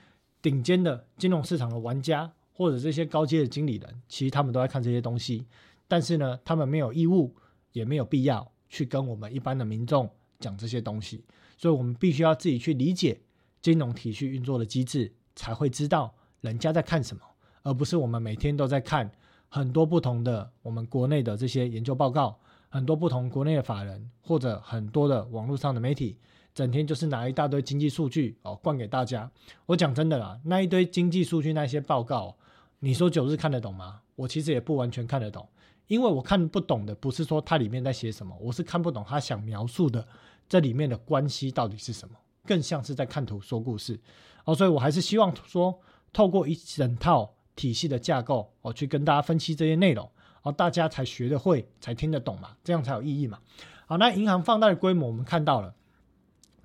[0.43, 5.47] 顶尖的金融市场的玩家或者这些高阶的经理人，其实他们都在看这些东西，
[5.87, 7.37] 但是呢，他们没有义务，
[7.71, 8.51] 也没有必要。
[8.71, 11.23] 去跟我们一般的民众讲这些东西，
[11.59, 13.21] 所以我们必须要自己去理解
[13.61, 17.23] 金融体系运作的机制，才会知道人家在看什么，
[17.63, 19.11] 而不是我们每天都在看
[19.49, 22.39] 很多不同的我们国内的这些研究报告，
[22.71, 26.17] 很多不同国内的法人或者很多的网络上的媒体，
[26.55, 29.31] 整天就是拿一大堆经济数据哦灌给大家。
[29.67, 32.37] 我讲真的啦，那一堆经济数据那些报告，
[32.79, 34.01] 你说九日看得懂吗？
[34.15, 35.49] 我其实也不完全看得懂。
[35.91, 40.07] 因为我看不懂的不是说它里面在写什么，我是看不懂他想描述的
[40.49, 42.15] 这里面的关系到底是什么，
[42.47, 43.99] 更像是在看图说故事
[44.45, 45.77] 哦，所以我还是希望说
[46.13, 50.09] 透过一整套体系的架构哦，去跟大家分析这些内容，
[50.43, 53.41] 哦，大家才学得会，才听得懂嘛，这样才有意义嘛。
[53.87, 55.75] 好，那银行放贷的规模我们看到了，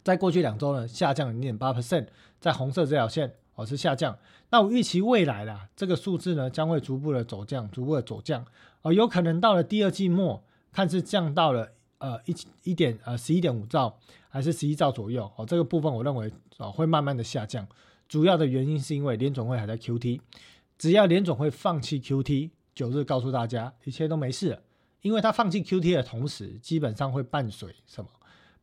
[0.03, 2.05] 在过去两周呢下降零点八 percent，
[2.39, 4.15] 在红色这条线哦是下降，
[4.51, 8.45] 那我预期未来啦，这个数字呢将会逐步的走降，逐步的走降。
[8.85, 13.97] 哦，有可能到了第二季末，看是降到了呃一一点呃十一点五兆，
[14.29, 15.29] 还是十一兆左右。
[15.35, 17.67] 哦，这个部分我认为哦会慢慢的下降。
[18.07, 20.21] 主要的原因是因为联总会还在 QT，
[20.77, 24.61] 只要联总会放弃 QT，九日告诉大家一切都没事了。
[25.01, 28.09] 因为它放弃 QT 的同时，基本上会伴随什么？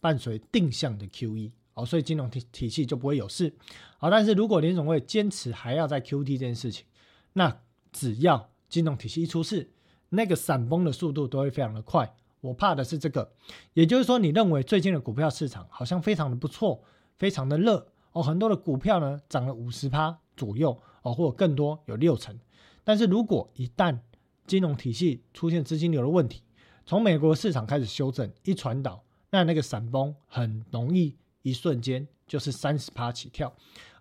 [0.00, 1.50] 伴随定向的 QE。
[1.74, 3.52] 哦，所以金融体体系就不会有事。
[3.98, 6.86] 好，但是如果联总会坚持还要在 QT 这件事情，
[7.32, 9.68] 那只要金融体系一出事，
[10.14, 13.32] 那个闪崩的速度都会非常的快，我怕的是这个，
[13.72, 16.82] 也就是说，你认为最近的股票市场好像非常的不错，
[17.16, 22.38] 非常的热哦，很多的股票呢涨了五十趴左右哦，或者更多有六成，
[22.84, 23.98] 但是如果一旦
[24.46, 26.42] 金融体系出现资金流的问题，
[26.84, 33.50] 从美国市场开始修正，一传导，那那个闪崩很容易一瞬间就是三十趴起跳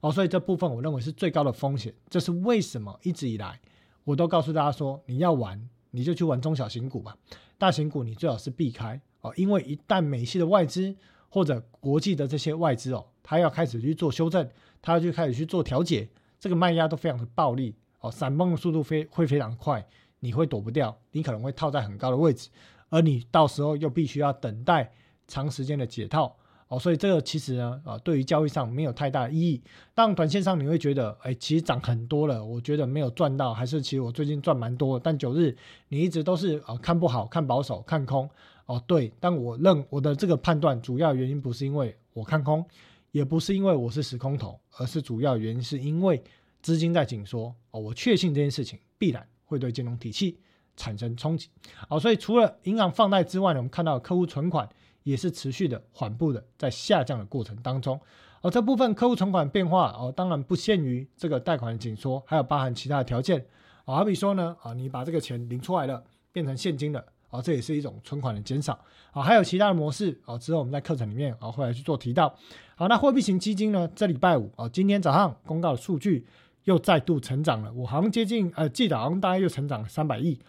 [0.01, 3.61] 哦，所以这部分我认为是最高的风险，这是为什么一直以来
[4.03, 5.69] 我都告诉大家说，你要玩。
[5.91, 7.15] 你就去玩中小型股吧，
[7.57, 10.95] 大型股你最好是避开哦，因为一旦美系的外资
[11.29, 14.49] 或者国际的这些外资哦，它要开始去做修正，
[14.81, 19.85] 它要就开始去做调节，这个卖压都非常的暴力哦，闪崩的速度非会非常快，
[20.19, 22.49] 你会躲不掉，你可能会套在很高的位置，
[22.89, 24.91] 而你到时候又必须要等待
[25.27, 26.35] 长时间的解套
[26.71, 29.61] 哦，所以这个其实呢，啊，对于交易上没有太大意义。
[29.93, 34.97] 当短线上你会觉得，哎，其实涨很多了，我觉得没有赚到，还是其实我最近赚蛮多。
[34.97, 35.53] 但九日
[35.89, 38.29] 你一直都是啊看不好、看保守、看空，
[38.67, 39.11] 哦，对。
[39.19, 42.65] 但我认我的这个判断主要原因不是因为我看空，
[43.11, 46.23] 也不是因为我是时空头，而是主要原因是因为
[46.61, 47.53] 资金在紧缩。
[47.71, 50.37] 哦，我确信这件事情必然会对金融体系
[50.77, 51.49] 产生冲击。
[51.89, 54.69] 哦，所以除了银行放贷之外呢，我们看到客户存款。
[55.03, 57.99] 也是持续的缓步的在下降的过程当中，
[58.41, 63.45] 而这部分客户存款变化哦，当然不限于这个贷款的紧缩，还有包含其他的条件
[63.85, 68.79] 啊，好比说呢啊，你把这个钱领出来了，变成现金了啊，这也是一种存款的减少
[69.11, 72.35] 啊，还有其他的模式啊，之后我们在课程里面啊会来去做提到。
[72.75, 76.25] 好，那货币型基金呢，这礼拜五啊，今天早上公告的数据
[76.63, 80.39] 又再度成长了，我好像接近呃，记得好像大概又成长了三百亿。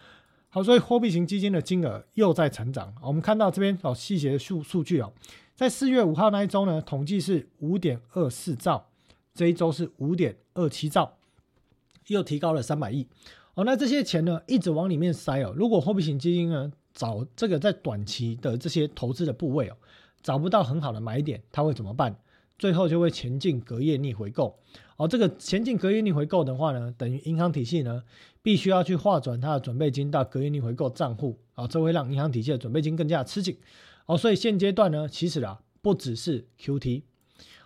[0.53, 2.93] 好，所以货币型基金的金额又在成长。
[3.01, 5.11] 我们看到这边哦，细节数数据哦，
[5.55, 8.85] 在四月五号那一周呢，统计是五点二四兆，
[9.33, 11.17] 这一周是五点二七兆，
[12.05, 13.07] 又提高了三百亿。
[13.55, 15.51] 哦，那这些钱呢，一直往里面塞哦。
[15.57, 19.77] 如果货币型基金呢，找这个在短期的这些投资的部位哦，
[20.21, 22.15] 找不到很好的买点，它会怎么办？
[22.59, 24.55] 最后就会前进隔夜逆回购。
[24.97, 28.03] 哦，这个前进隔夜逆回购的话呢，等于银行体系呢。
[28.43, 33.57] 必须要去划转它的准备金到隔夜逆回购账户啊，这会让银行体系的准备金更加吃紧
[34.05, 34.17] 哦。
[34.17, 37.03] 所以现阶段呢，其实啊，不只是 QT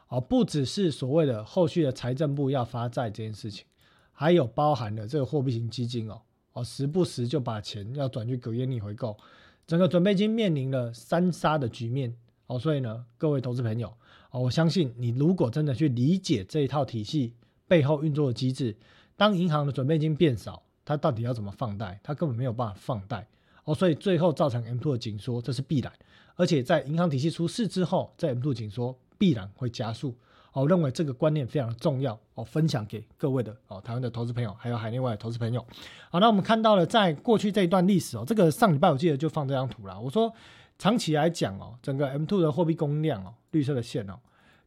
[0.07, 3.65] 哦，不只是所谓的后续的财政部要发债这件事情，
[4.11, 6.21] 还有包含了这个货币型基金哦
[6.53, 9.17] 哦，时不时就把钱要转去隔夜逆回购，
[9.65, 12.59] 整个准备金面临了三杀的局面哦。
[12.59, 13.91] 所以呢，各位投资朋友
[14.29, 17.33] 哦，我相信你如果真的去理解这一套体系
[17.67, 18.77] 背后运作的机制，
[19.15, 20.61] 当银行的准备金变少。
[20.87, 21.99] 它到底要怎么放贷？
[22.01, 23.27] 它根本没有办法放贷
[23.65, 25.91] 哦，所以最后造成 M2 的紧缩，这是必然。
[26.37, 30.15] 而且在银行体系出事之后，在 M2 紧缩必然会加速。
[30.53, 35.63] 我认为这个观念非常重要哦，分享给各位的哦，台湾的投资朋友，还有海内外的投资朋友。
[36.09, 39.99] 好，那我们看到了在过去这一段历史哦，这个上礼拜我记得就放这张图了。
[39.99, 40.33] 我说
[40.79, 44.17] 长期来讲哦，整个 M2 的货币供应量哦，绿色的线哦，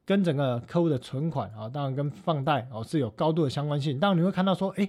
[0.05, 3.99] 跟整个客户的存款啊，当然跟放贷哦是有高度的相关性。
[3.99, 4.87] 当然你会看到说，哎。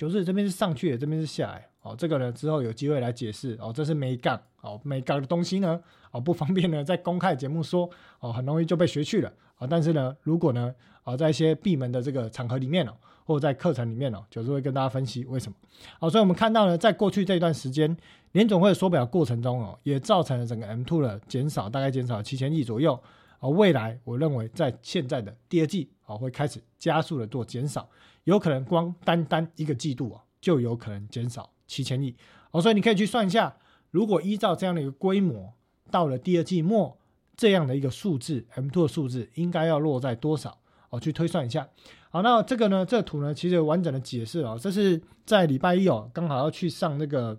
[0.00, 1.68] 九日这边是上去的，这边是下来。
[1.82, 3.54] 哦，这个呢之后有机会来解释。
[3.60, 4.40] 哦，这是没杠。
[4.62, 5.78] 哦，没杠的东西呢，
[6.10, 7.86] 哦不方便呢在公开节目说。
[8.20, 9.30] 哦，很容易就被学去了。
[9.56, 12.94] 啊，但是呢，如果呢，啊在一些闭门的这个场合里面哦，
[13.26, 15.58] 或者在课程里面哦，九日会跟大家分析为什么。
[15.98, 17.94] 好，所以我们看到呢，在过去这一段时间，
[18.32, 22.98] 联总会缩表过程中哦，也造成了整个 M two 的减少，大概减少七千亿左右。
[23.38, 27.86] 啊，未来我认为在现在的第二季啊，会开始加速的做减少。
[28.30, 32.14] 有可能光单单一个季度啊，就有可能减少七千亿
[32.52, 33.56] 哦，所以你可以去算一下，
[33.90, 35.52] 如果依照这样的一个规模，
[35.90, 36.96] 到了第二季末
[37.36, 40.56] 这样的一个数字，M2 的数字应该要落在多少
[40.90, 41.00] 哦？
[41.00, 41.68] 去推算一下。
[42.10, 47.36] 好，那这个呢，这图呢，其实有完整的解释哦，这是在礼拜一哦，刚好要去上那个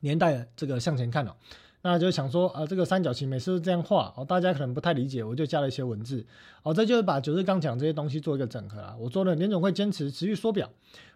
[0.00, 1.34] 年代这个向前看哦。
[1.82, 6.26] 那就想说，呃，这个三角形每次都这样画，哦，大家可能不太理解，我就加了一些文字，
[6.62, 8.96] 哦，这就是把九日刚讲这些东西做一个整合啊。
[8.98, 10.68] 我说了，联总会坚持持续缩表，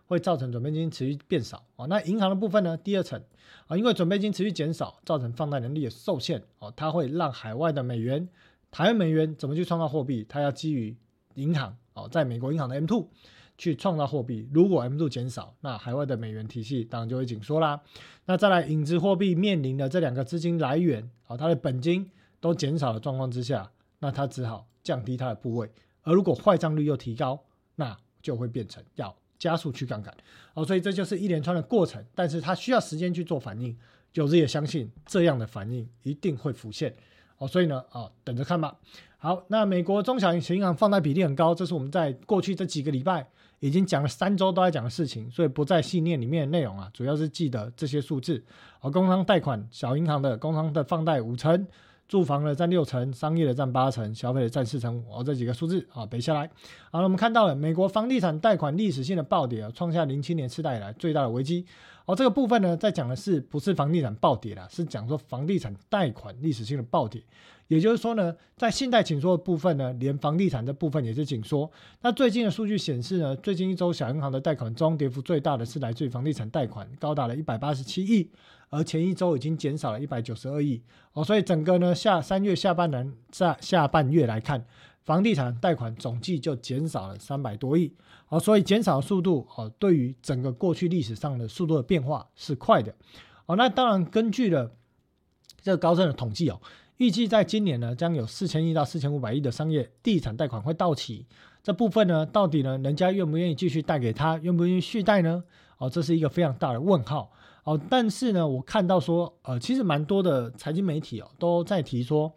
[0.06, 3.20] 会造成准备金持续变少，哦，那银行的部分呢，第二层，
[3.66, 8.28] 啊，因为准备金持续减少，造成放贷能力的受限，哦，它会让海外的美元，
[8.70, 10.24] 台湾美元怎么去创造货币？
[10.28, 10.96] 它要基于
[11.34, 13.06] 银行，哦，在美国银行的 M2。
[13.62, 17.80] 去创造货币，如果 M 度减少，那海外的美元体系当然就会紧缩啦。
[18.24, 23.70] 那再来，影子货币面临的这两个资金来源，啊，它的本金都减少的状况之下，
[24.00, 25.70] 那它只好降低它的部位。
[26.02, 27.40] 而如果坏账率又提高，
[27.76, 30.12] 那就会变成要加速去杠杆。
[30.54, 33.78] 哦，所以这就是一连串的过程，但是它需要时间去做反应。
[34.12, 36.92] 九日也相信这样的反应一定会浮现。
[37.38, 38.76] 哦，所以呢，啊，等着看吧。
[39.18, 43.28] 好，那美国中小型银行放贷比例很高，这是我们在过去这几个礼拜。
[43.62, 48.42] 已经讲了三周都在讲的事情，所以不在细念里面的内容啊，主要是记得这些数字。
[48.80, 51.64] 而工商贷款，小银行的工商的放贷五成，
[52.08, 55.04] 住房的占六成，商业的占八成，消费的占四成五。
[55.10, 56.50] 哦，这几个数字啊，背下来。
[56.90, 61.64] 好了，我们看到了美国房地产贷款历史性的暴跌啊，创下零七年次贷以来最大的危机。
[62.04, 67.22] 哦，这个部分呢，在讲的是不是房地产暴跌了，是讲说房地产贷款历史性的暴跌。
[67.68, 71.70] 也就是说呢，在信贷紧缩的部分呢，连房地产的部分也是紧缩。
[72.02, 78.28] 那最近的数据显示呢，最近一周小银行的贷款中跌幅最大的是来自于房地产贷款，高达了一百八十七亿，
[78.72, 80.82] 而前一周已经减少了一百九十二亿。
[81.12, 84.64] 哦，所以整个呢下三月下半年在下半月来看，
[85.04, 87.94] 房地产贷款总计就减少了三百多亿。
[88.28, 92.94] 哦，所以减少速度哦，对于整个过去历史上的速度的变化是快的。
[93.44, 94.72] 哦，那当然根据了
[95.60, 96.60] 这个高盛的统计哦。
[96.98, 101.26] 预计在今年呢，将有四千亿到四千五百亿的商业地产贷款会到期。
[101.60, 105.42] 这部分呢，到底呢，人家愿不愿意继续贷给他，愿不愿意续贷呢？
[105.78, 107.32] 哦，这是一个非常大的问号。
[107.64, 112.32] 哦，但是呢，我看到说，呃，其实蛮多的财经媒体哦，都在提说，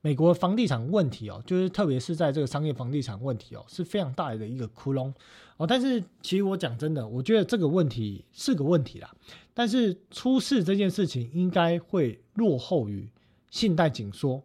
[0.00, 5.12] 美国房地产问题哦，就是特别是在这个商业房地产问题哦，是非常大的一个窟窿。
[5.56, 9.14] 哦，但是其实我讲真的，我觉得这个问题是个问题啦。
[9.54, 13.08] 但是出事这件事情应该会落后于
[13.50, 14.42] 信贷紧缩，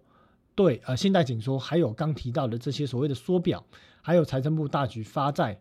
[0.53, 3.65] 对，呃，信贷紧缩还有刚提到的这些所谓的缩表，
[4.03, 5.59] 还有财政部大局发债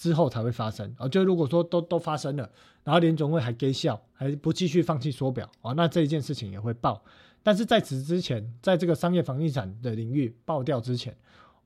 [0.00, 0.90] 之后才会发生。
[0.96, 2.50] 啊，就如果说都都发生了。
[2.82, 5.74] 然后联总会还给笑，还不继续放弃缩表啊？
[5.74, 7.04] 那这一件事情也会爆。
[7.42, 11.14] 但是在此之前，在这个商业房地产的领域爆掉之前，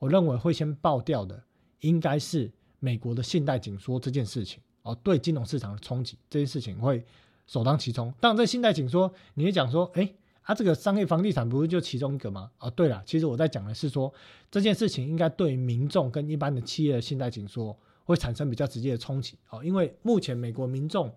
[0.01, 1.41] 我认为会先爆掉的
[1.81, 7.07] 应该是美国的信贷紧缩这件事情哦，对金融市场的冲击这件事情会
[7.47, 8.13] 首当其冲。
[8.21, 12.51] 当然，这信贷紧缩，你也讲说，哎，啊，这个商业房地产不是就其中一个吗？
[12.59, 14.13] 哦，对了，其实我在讲的是说，
[14.51, 17.77] 这件事情应该对民众跟一般的企业的信贷紧缩。
[18.05, 21.13] 会产生比较直接的冲击哦，因为目前美国民众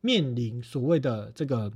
[0.00, 1.72] 面临所谓的这个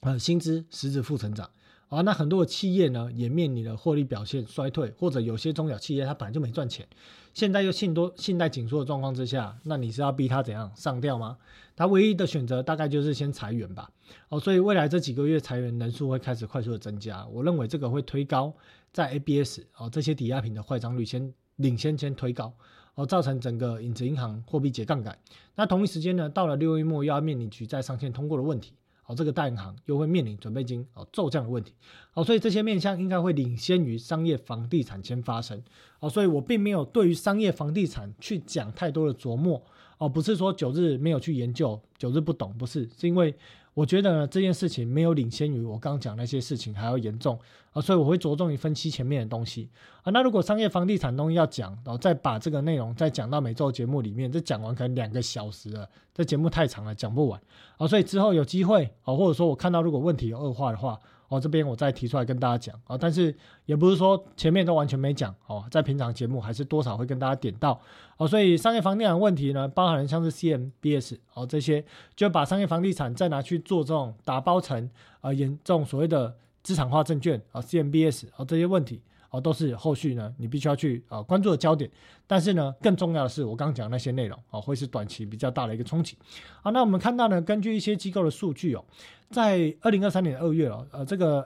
[0.00, 1.50] 呃薪资实质负成长
[1.88, 6.88] 啊，那很多的企业呢也面临了获利表现衰退，或者有些中小企业它本来就没赚钱，
[7.34, 11.36] 现在又信多信贷紧缩的状况之下，那你是要逼他怎样上吊吗？
[11.76, 13.90] 他唯一的选择大概就是先裁员吧
[14.28, 18.54] 哦，所以未来这几个月裁员人数会开始快速的增加，我认为这个会推高
[18.92, 22.54] 在 ABS 哦这些抵押品的坏账率先领先先推高。
[22.94, 25.18] 哦，造成整个影子银行货币解杠杆。
[25.54, 28.72] 那同一时间呢，到了六月末又要面临举债上限通过的问题。
[29.06, 31.74] 哦，这个大银行又会面临准备金哦骤降的问题。
[32.14, 35.62] 哦，所以这些面向应该会领先于商业房地产先发生。
[36.00, 39.62] 哦，所以我并没有对于商业房地产去讲太多的琢磨。
[39.98, 43.34] 哦，不是说九日没有去研究，九日不懂，不是，是因为。
[43.74, 47.38] 我觉得呢，这件事情没有领先于我刚刚讲那些事情还要严重
[47.72, 49.68] 啊，所以我会着重于分析前面的东西
[50.02, 50.10] 啊。
[50.12, 57.40] 那如果商业房地产东西要讲，然后再把这个内容再讲到每周节目里面，这讲完可能两个小时了，这节目太长了，讲不完
[57.76, 57.86] 啊。
[57.86, 60.98] 所以之后有机会啊，或者说我看到如果问题有恶化的话。
[61.28, 63.34] 哦，这边我再提出来跟大家讲啊，但是
[63.66, 67.80] 也不是说前面都完全没讲哦，在平常节目还是多少会跟大家点到
[68.16, 71.84] 哦，所以商业房地产问题呢，包含像是 CMBS 哦这些，
[72.14, 74.88] 就把商业房地产再拿去做这种打包成
[75.20, 79.00] 啊严重所谓的资产化证券啊 CMBS 啊这些问题。
[79.34, 81.90] 哦，都是后续呢，你必须要去啊关注的焦点。
[82.24, 86.16] 但是呢，更重要的是我刚刚讲那些内容哦，会是短期比较大的一个冲击。
[86.62, 88.84] 好，那我们看到呢，根据一些机构的数据哦，
[89.30, 91.44] 在二零二三年二月哦，呃，这个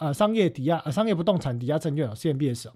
[0.00, 2.72] 呃商业抵押、商业不动产抵押证券哦 CMBS 哦，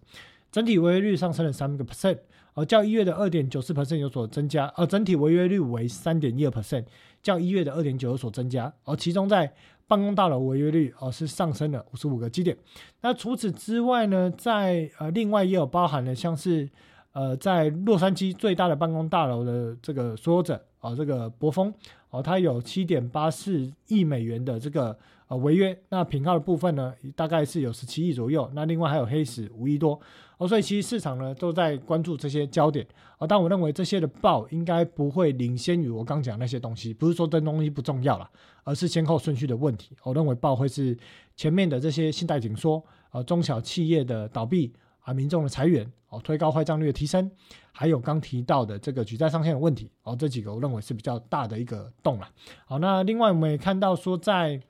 [0.52, 2.18] 整体违约率上升了三个 percent，
[2.54, 6.84] 哦，较一月的二点九四 percent 有所增加，呃，整体违约率为三点一二 percent，
[7.20, 9.52] 较一月的二点九有所增加，而其中在
[9.92, 12.56] 办公大楼违约率哦是上升了五十五个基点。
[13.02, 16.66] 那除此之外呢，在呃另外也有包含了像是
[17.12, 21.70] 呃在洛杉矶最大的办公大楼的这个所有者啊，这个博峰
[22.12, 24.96] 哦，它有七点八四亿美元的这个
[25.28, 25.76] 呃违约。
[25.88, 28.48] 那品号的部分呢，大概是有十七亿左右。
[28.54, 29.98] 那另外还有黑石五亿多。
[30.36, 38.28] 哦，所以其实市场呢都在关注这些焦点啊，但我认为这些的报应该不会领先于我刚讲那些东西，不是说这东西不重要了，
[38.64, 39.96] 而是先后顺序的问题。
[40.02, 40.96] 我认为报会是
[41.34, 44.70] 前面的这些信贷紧缩啊，中小企业的倒闭
[45.02, 47.30] 啊，民众的裁员哦，推高坏账率的提升，
[47.70, 52.28] 还有刚提到的这个举债上限的问题哦，这几个我认为是比较大的一个洞了。
[52.66, 54.60] 好，那另外我们也看到说在。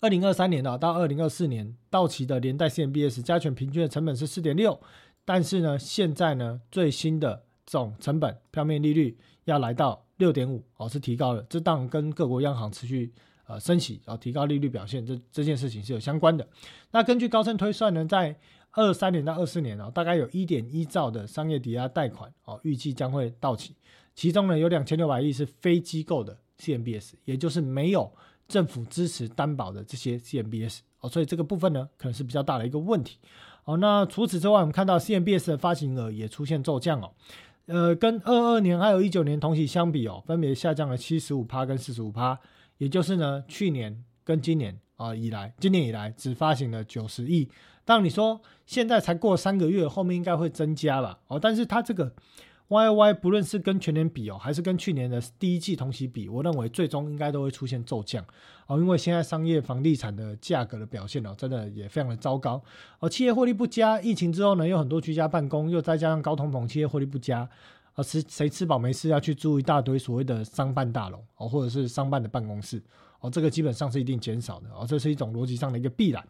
[0.00, 4.80] 二零二三年啊，到二零二四年到期的连带 CMBS 加权平均的成本是四点六，
[5.24, 11.46] 但是呢，现在呢最新的总成本票面利率要来到六点五哦，是提高了。
[11.48, 13.12] 这当跟各国央行持续
[13.46, 16.44] 呃升息啊，提高利率表现这这件事情是有相关的。
[16.90, 18.36] 那根据高盛推算呢，在
[18.72, 23.74] 二三年到二四年哦，大概有一点一兆的商业抵押贷款哦，预计将会到期，
[24.14, 28.12] 其中呢有两千六百亿是非机构的 CMBS，也就是没有。
[28.48, 33.16] 政府支持担保的这些 CMBS 哦，所以这个部分呢，可能是比较大的一个问题
[33.64, 33.78] 哦。
[33.78, 37.14] 那除此之外，我们看到 CMBS 的发行额也出现骤降哦，
[37.64, 42.38] 呃，跟二二年还有一九年同期相比哦，分别下降了七十五趴跟四十五趴，
[42.76, 47.48] 也就是呢，去年跟今年啊以来，今年以来只发行了九十亿。
[47.84, 51.18] 当你说现在才过三个月，后面应该会增加吧？
[51.28, 52.12] 哦，但是它这个。
[52.68, 58.24] Y Y 不论是跟全年比哦，还是跟去年的第一季同期比，我认为最终应该都会出现骤降
[58.66, 62.62] 哦，因为现在商业房地产的价格的表现哦，真的也非常的糟糕
[63.00, 63.06] 哦。
[63.06, 67.46] 企业获利不佳，疫情之后呢，有很多居家办公，又再加上高通膨，企业获利不佳
[67.92, 72.82] 啊，吃谁吃饱没事要去租一大堆所谓的商办大楼哦，或者是商办的办公室
[73.20, 76.26] 哦，这个基本上是一定减少的哦，这是一种逻辑上的一个必然。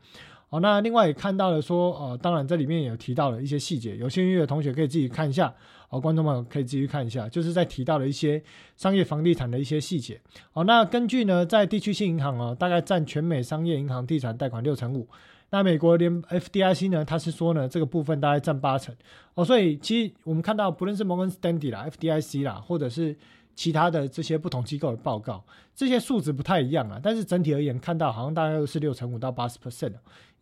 [0.52, 5.50] 好，那另外也看到了说，呃，当然这里面也有提到了一些细节，有兴趣的同学可以自己看一下，
[5.88, 8.42] 哦，观众朋友可以继续看一下，就是在提到了一些
[8.76, 10.20] 商业房地产的一些细节。
[10.50, 15.08] 好，那根据呢，在地区性银行哦，大概占全美商业银行地产贷款六成五。
[15.48, 18.94] 那美国联 FDIC 呢，它是说呢，这个部分大概占八成。
[19.32, 23.16] 哦，所以其实我们看到，不论是摩根斯丹利啦、FDIC 啦，或者是
[23.56, 25.42] 其他的这些不同机构的报告，
[25.74, 27.00] 这些数值不太一样啊。
[27.02, 29.92] 但是整体而言，看到好像大概都是六成五到八十 percent，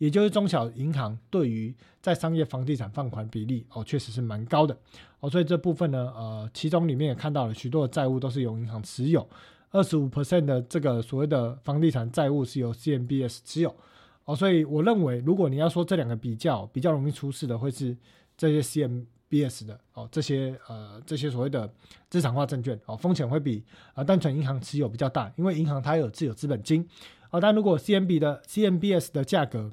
[0.00, 1.72] 也就是中小银行对于
[2.02, 4.76] 在商业房地产放款比例哦，确实是蛮高的
[5.20, 5.28] 哦。
[5.28, 9.28] 所以这部分呢，呃，其中里面也看到了许多的债务都是由银行持有，
[9.70, 13.76] 二十五 percent 的这个所谓的房地产债务是由 CMBS 持有
[14.24, 14.34] 哦。
[14.34, 17.96] 所以我认为，如果你要说这两个比较比较容易出事的，会是
[18.36, 19.04] 这些 CM。
[19.30, 21.72] B S 的哦，这些呃这些所谓的
[22.08, 23.62] 资产化证券哦，风险会比
[23.94, 26.84] 啊单纯银行持有比较大，因为银行它有自有资本金
[27.30, 27.38] 啊。
[27.38, 29.70] 但如果 C M B 的 C M B S 的价格，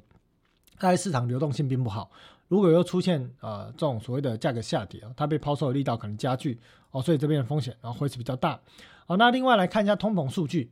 [0.78, 2.10] 它在市场流动性并不好，
[2.48, 6.58] 如果又出现呃这种所谓的价格下跌，它被抛售的力道可能加剧
[6.90, 8.58] 哦，所以这边的风险然后会是比较大。
[9.06, 10.70] 好，那另外来看一下通膨数据。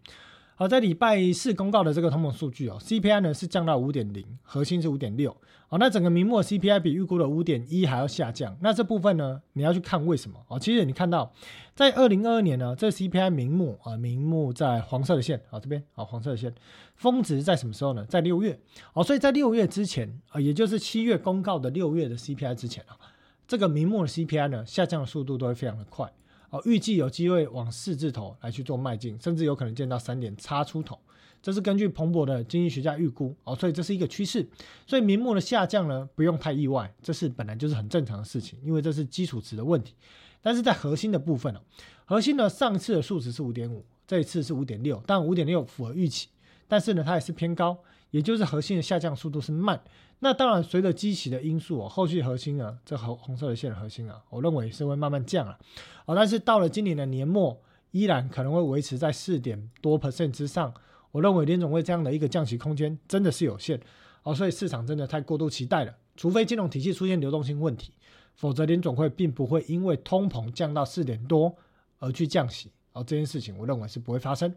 [0.59, 5.37] 好，在礼拜四公告的这个通膨数据哦，CPI 呢是降到五点零，核心是五点六。
[5.69, 8.57] 好，那整个明末 CPI 比预估的五点一还要下降。
[8.63, 10.59] 那这部分呢，你要去看为什么哦。
[10.59, 11.31] 其实你看到，
[11.75, 16.55] 在二零二二年呢，这 CPI 明目啊，明目在黄色的线啊这边啊黄色的线，
[16.95, 18.07] 峰值在什么时候呢？
[18.07, 18.59] 在六月
[18.95, 22.97] 哦，所以在六月之前啊，也就是七月公告的六月的 CPI 之前啊，
[23.47, 26.11] 这个明末的 CPI 呢下降的速度都会非常的快。
[26.57, 30.99] 哦，预计有机会往四字头来去做迈进，甚至有可能见到三点差出头。
[31.43, 34.49] 这是根据彭博的经济学家预估哦，所以这是一个趋势。
[34.87, 39.95] 所以明末的下降呢，不用太意外，这是本来就是很正常的事情，因为这是基础值的问题。
[40.41, 41.61] 但是在核心的部分哦，
[42.05, 46.29] 核心呢上次的数值是五点五，这一次是五点六，但五点六符合预期，
[46.67, 47.79] 但是呢它也是偏高，
[48.11, 49.81] 也就是核心的下降速度是慢。
[50.21, 55.59] 那当然，随着基期的因素哦，后续核心啊，这红红色的线的核心啊，我认为是会慢慢降了，
[56.07, 57.61] 哦，但是到了今年的年末，
[57.91, 60.73] 依然可能会维持在四点多 percent 之上。
[61.13, 63.81] 我认为联总会这样的一个降息空间真的是有限，
[64.23, 65.95] 哦，所以市场真的太过度期待了。
[66.17, 67.93] 除非金融体系出现流动性问题，
[68.35, 71.55] 否则联总会并不会因为通膨降到四点多
[71.99, 74.55] 而去降息，哦，这件事情我认为是不会发生。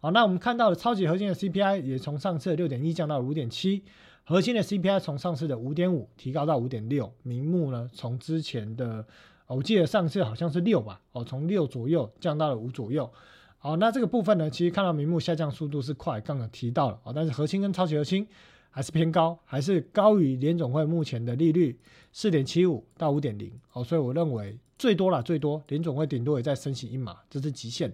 [0.00, 3.84] 好，那我们看到的超级核心的 CPI 也从上次六点一降到五点七。
[4.32, 9.06] 核心的 CPI 从上次的五点五提高到五点六，明目呢从之前的，
[9.46, 13.12] 我记得上次好像是六吧，哦，从六左右降到了五左右。
[13.58, 18.26] 好，那这个部分呢，其实看到明目下降速度是快，刚刚提到了，哦，但是核心跟超级核心
[18.70, 21.78] 还是偏高，还是高于联总会目前的利率
[22.10, 27.92] 四点七五到五点零，哦，所以我认为最多了，最多联总会顶多也在升息一码，这是极限。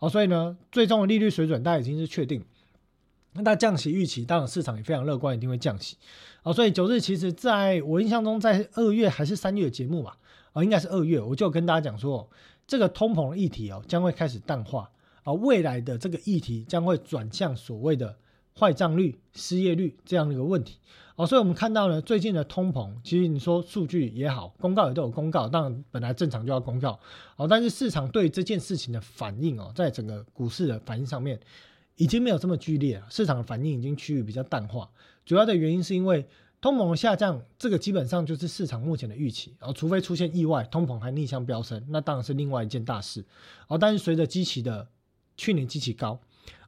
[0.00, 2.44] 哦，所以呢，最终的利率水准大概已经是确定。
[3.34, 5.96] 那降息预期，当然市场也非常乐观，一定会降息。
[6.42, 10.16] 哦，所以九日其实在我印象中，在二月还是三月节目吧，
[10.52, 12.28] 啊，应该是二月，我就跟大家讲说，
[12.66, 14.90] 这个通膨的议题哦，将会开始淡化，
[15.24, 18.16] 啊，未来的这个议题将会转向所谓的
[18.58, 20.78] 坏账率、失业率这样的一个问题。
[21.16, 26.98] 哦，所以我们看到呢，最近的通膨，其实你说数据也好，公告也都有公告，当然本来正常就要公告，
[27.36, 31.38] 哦，但是市场对这件事情的反应哦，在整个股市的反应上面。
[31.98, 34.90] 已经没有这么剧烈了，市场的反应已经趋于比较淡化。
[35.26, 36.26] 主要的原因是因为
[36.60, 39.54] 通膨下降，这个基本上就是市场目前的预期。
[39.60, 43.24] 然后，除非出现意外，通膨还逆向飙升，那当然是另外一件大事。
[43.66, 44.88] 哦，但是随着基期的
[45.36, 46.18] 去年基期高，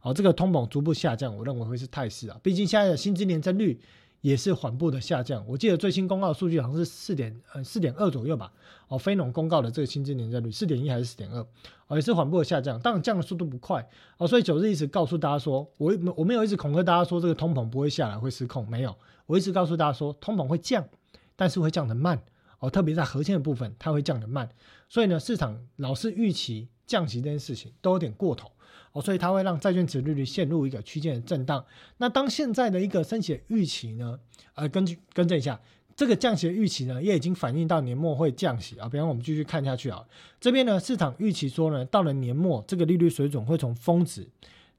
[0.03, 2.39] 哦，这个通膨逐步下降，我认为会是态势啊。
[2.43, 3.81] 毕竟现在的薪资年增率。
[4.20, 5.44] 也是缓步的下降。
[5.46, 8.52] 我记得最新公告数据好像是四点呃四点二左右吧。
[8.88, 11.40] 哦，非农公告的这个薪资年增率四点一还是四点二？
[11.86, 13.88] 哦，也是缓步的下降，当然降的速度不快。
[14.18, 18.96] 哦，所以九日一直告诉大家说，我我没有一直恐吓大家说这个通膨不会下来会失控，没有。
[19.26, 20.88] 我一直告诉大家说，通膨会降，
[21.36, 22.20] 但是会降得慢。
[22.58, 24.48] 哦，特别在核心的部分，它会降得慢。
[24.88, 28.50] 所以呢，市场老是预期降息这件事情都有点过头。
[28.93, 31.64] 哦，所以它会让债券值利率陷入一个区间的震荡。
[31.99, 34.18] 那当现在的一个升息预期呢？
[34.55, 35.61] 呃，根据更正一下，
[35.95, 38.88] 这个降息的预期呢，也已经反映到年末会降息啊。
[38.88, 40.05] 比方我们继续看下去啊，
[40.41, 44.28] 这边呢，市场预期说呢，到了年末，这个利率水准会从峰值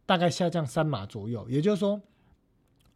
[0.05, 1.47] 大概下降三码左右。
[1.49, 2.01] 也就是说，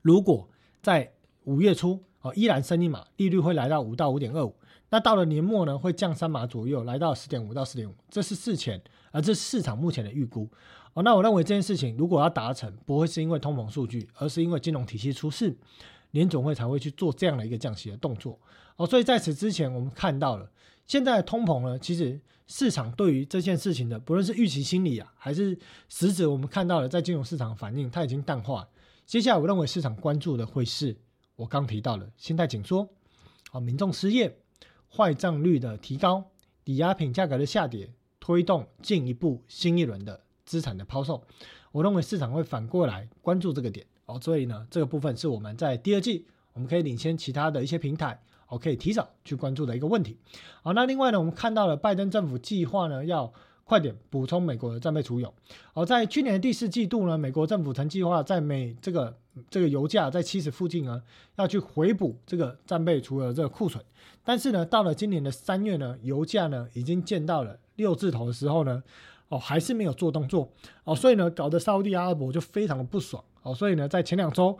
[0.02, 0.50] 如果
[0.82, 1.14] 在
[1.46, 4.54] 五月初哦依然升一码，利率会来到五到五点二五。
[4.90, 7.94] 那到了年末呢，会降三码左右，来到十点五到十点五。
[8.10, 10.48] 这是事前，而这是市场目前的预估。
[10.96, 15.54] 哦，那我认为这件事情如果要达成，不会是因为通膨数据，而是因为金融体系出事，
[16.12, 18.40] 联总会才会去做这样的一个降息的动作。
[18.78, 20.50] 哦，所以在此之前，我们看到了
[20.86, 22.18] 现在的通膨呢，其实
[22.48, 25.58] 市场对于这件事情的，不论是预期心理啊，还是
[25.90, 28.66] 实质我们看到了在金融市场反应，它已经淡化。
[29.06, 30.96] 接下来我认为市场关注的会是
[31.36, 32.88] 我刚提到了信贷紧缩，
[33.52, 34.38] 啊，民众失业，
[34.90, 36.24] 坏账率的提高，
[36.64, 41.24] 抵押品价格的下跌，推动进一步新一轮的资产的抛售。
[41.72, 50.18] 我认为市场会反过来关注这个点哦，所以呢，这个部分是我们在第二季我们可以领先其他的一些平台，哦，可以提早去关注的一个问题。
[50.64, 53.34] 好，那另外呢，我们看到了拜登政府计划呢要。
[53.68, 55.34] 快点补充美国的战备储油。
[55.74, 59.18] 好，在去年第四季度呢，美国政府曾计划在美这个
[59.50, 61.02] 这个油价在七十附近呢，
[61.38, 63.84] 要去回补这个战备储油这个库存。
[64.24, 68.84] 但是呢，到了今年的三月呢，油价呢已经见到了六字头的时候呢，
[69.30, 70.52] 哦，还是没有做动作。
[70.84, 73.24] 哦，所以呢，搞得沙地阿拉伯就非常的不爽。
[73.44, 74.58] 哦，所以呢，在前两周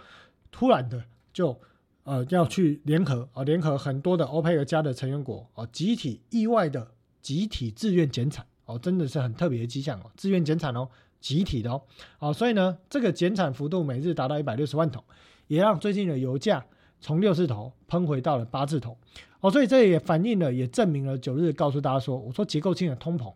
[0.52, 1.04] 突然的
[1.34, 1.60] 就
[2.04, 6.88] 呃要去联合啊，联合很多的欧佩克加的成员国啊，集体意外的
[7.22, 8.46] 集体自愿减产。
[8.66, 10.90] 哦，真的是很特别的迹象哦，自愿减产哦，
[11.22, 11.84] 集体的哦，
[12.18, 15.04] 哦，所以呢，这个减产幅度每日达到一百六十万桶，
[15.46, 16.66] 也让最近的油价
[17.00, 18.98] 从六字头喷回到了八字头，
[19.40, 23.32] 哦，所以这也反映了，也证明了九日告诉大家说，我说结构性的通膨，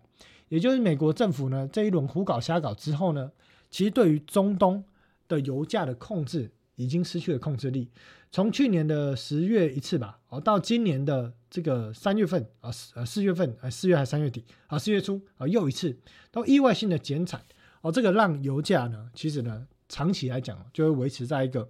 [0.50, 3.32] 也就是美国政府呢这一轮胡搞瞎搞之后呢，
[3.72, 4.84] 其实对于中东
[5.28, 7.90] 的油价的控制已经失去了控制力。
[8.32, 15.98] 从去年的十月一次吧，哦，到今年的这个三月份啊，四呃四月份，呃四月还是三月底啊，四月初啊又一次，
[16.30, 17.44] 都意外性的减产，
[17.82, 21.68] 哦，这个让油价呢，其实呢，长期来讲就会维持在一个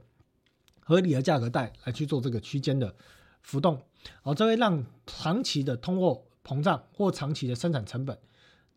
[0.82, 2.94] 合理的价格带来去做这个区间的
[3.42, 3.82] 浮动，
[4.24, 8.18] 哦，这会让长期的通货膨胀或长期的生产成本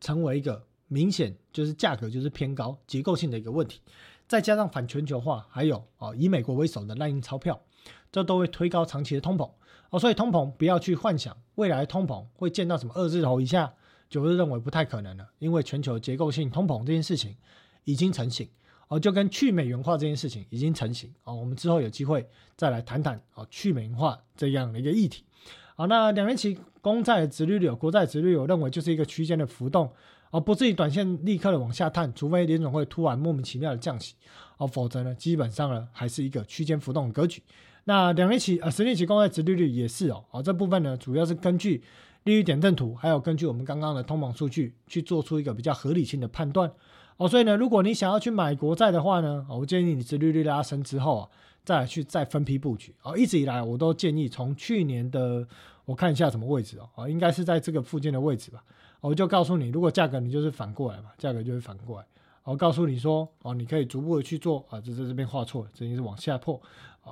[0.03, 3.80] 成为一个明显就是价格就是偏高结构性的一个问题，
[4.28, 7.59] 再加上反全球化，还有啊以美国为首的滥印钞票。
[8.12, 9.50] 这都会推高长期的通膨
[9.88, 13.72] 哦，所以通膨不要去幻想未来通膨会见到什么二字头以下，
[14.11, 17.34] 九日认为不太可能了，因为全球结构性通膨这件事情
[17.84, 18.46] 已经成型
[18.88, 25.24] 哦，就跟去美元化这件事情已经成型哦，我们之后有机会再来谈谈哦去美元化这样的一个议题。
[25.74, 29.91] 好，那两年期公债殖利率、国债殖利率，我认为就是一个区间的浮动
[30.30, 34.14] 哦，不至于短线立刻的往下探，除非联总会突然莫名其妙的降息
[34.59, 37.41] 哦，否则呢，基本上呢还是一个区间浮动的格局。
[37.85, 41.83] 那两年期呃十年期公债殖利率也是哦，哦这部分呢主要是根据
[42.24, 46.70] 利率点阵图，还有根据我们刚刚的通膨数据去做出一个比较合理性的判断
[47.16, 47.28] 哦。
[47.28, 51.28] 所以呢，如果你想要去买国债的话呢，我建议你殖利率拉升之后啊，
[51.64, 53.18] 再去再分批布局哦。
[53.18, 55.47] 一直以来我都建议从去年的
[55.85, 58.62] 我看一下什么位置哦，哦应该是在这个附近的位置吧。
[59.01, 62.07] 我就告诉你，如果价格你就是反过来嘛，价格就会反过来。
[62.45, 66.61] 我告诉你说哦，你可以逐步的去做啊，这在这边画错了，这应该是往下破。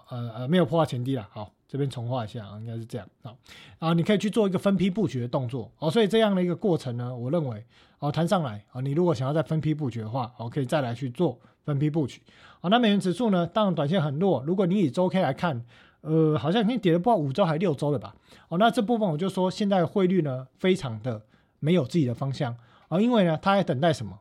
[0.09, 3.35] 呃呃，没有破坏前低了，好，这边重画一下，应该是这样啊，
[3.81, 7.65] 啊，你可以去做一个分批布局的动作哦，所以这样的一个过程呢，我认为
[7.99, 12.23] 哦，弹上来啊，你如果想要再分批布局的话，我可以再来去做分批布局，
[12.61, 15.65] 好，那美元指数呢，当然短线很弱，如果你以周 K 来看，
[16.03, 18.15] 呃，好像已经跌了不知道五周还是六周了吧，
[18.49, 21.23] 哦，那这部分我就说现在汇率呢，非常的
[21.59, 22.57] 没有自己的方向
[22.89, 24.19] 啊，因为呢，它在等待什么？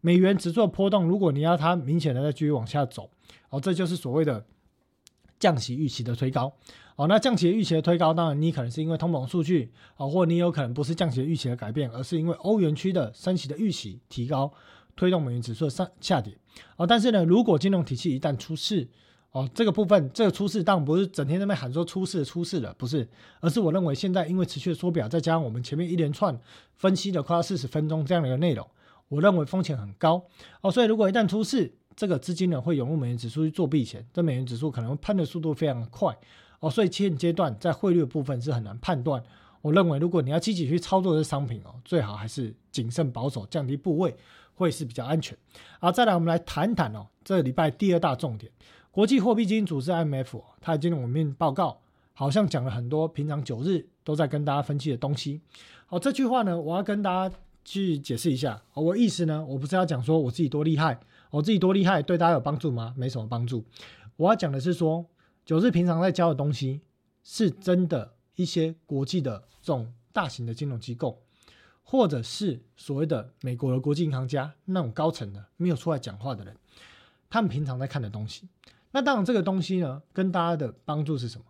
[0.00, 3.10] 美元指数波动，如果你要它明显的再继续往下走，
[3.50, 4.44] 哦，这就是所谓的。
[5.38, 6.52] 降息预期的推高，
[6.96, 14.52] 哦，那降息预期的推高，当然你可能是因为通膨数据，哦，或你有可能不是降息预期的改变，而是因为欧元区的升息的预期提高，
[14.96, 16.36] 推动美元指数上下跌，
[16.76, 18.86] 哦，但是呢，如果金融体系一旦出事，
[19.32, 23.08] 哦，这个部分这个出事当然不是整天在那边喊说出事出事了，不是，
[23.40, 26.36] 而是我认为现在因为持续的缩表，再加上我们前面一连串
[26.74, 28.66] 分析了快要四十分钟这样的一个内容，
[29.08, 30.24] 我认为风险很高，
[30.62, 36.16] 哦，所以如果一旦出事，这个资金呢会涌入美元指数去做避险，这美元指数可能喷的速度非常快
[36.58, 39.22] 哦，所以现阶段在汇率的部分是很难判断。
[39.62, 44.16] 我认为如果你要积极去操作这商品哦，最好还是谨慎保守，降低部位
[44.54, 45.36] 会是比较安全。
[45.78, 48.50] 好，再来我们来谈谈哦，这个礼拜第二大重点，
[48.92, 51.80] 国际货币基金组织 IMF 它今天我们报告
[52.12, 55.40] 好像讲了很多平常九日都在跟大家分析的东西。
[55.86, 60.98] 好，这句话呢我要跟大家去解释一下，我意思呢我不是要讲说我自己多厉害。
[61.30, 62.92] 我自己多厉害，对大家有帮助吗？
[62.96, 63.64] 没什么帮助。
[64.16, 65.06] 我要讲的是说，
[65.46, 66.80] 九日平常在教的东西，
[67.22, 71.22] 是真的一些国际的这种大型的金融机构，
[71.84, 76.56] 或者是所谓的美国的国际银行家那种高层的没有出来讲话的人，
[77.30, 78.48] 他们平常在看的东西。
[78.92, 81.44] 那当然，这个东西呢，跟大家的帮助是什么？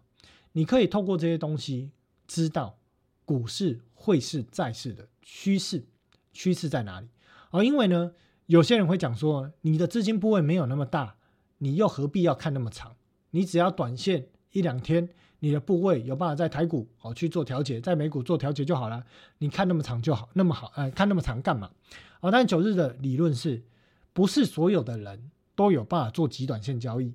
[0.53, 1.91] 你可以透过这些东西，
[2.26, 2.78] 知道
[3.24, 5.84] 股市、汇市、债市的趋势，
[6.32, 7.09] 趋势在哪里？
[7.51, 8.12] 而因为呢。
[8.47, 11.14] 有些人会讲说，你的资金部位没有那么大，
[11.59, 12.97] 你又何必要看那么长？
[13.30, 19.05] 你只要短线一两天，你的部位有办法在台股哦去做调节，在美股做调节就好了。
[19.38, 21.70] 你看那么长就好，那么好，呃，看那么长干嘛？
[22.22, 23.62] 哦，但九日的理论是，
[24.12, 27.14] 不是所有的人都有办法做极短线交易？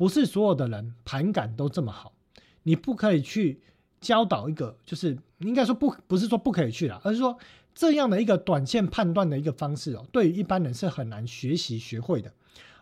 [0.00, 2.14] 不是所有的人盘感都这么好，
[2.62, 3.60] 你不可以去
[4.00, 7.36] 教导一个，就是应该说不不是说不可以去了，而是说
[7.74, 12.32] 这样的一个短线判断的一个方式哦，对于一般人是很难学习学会的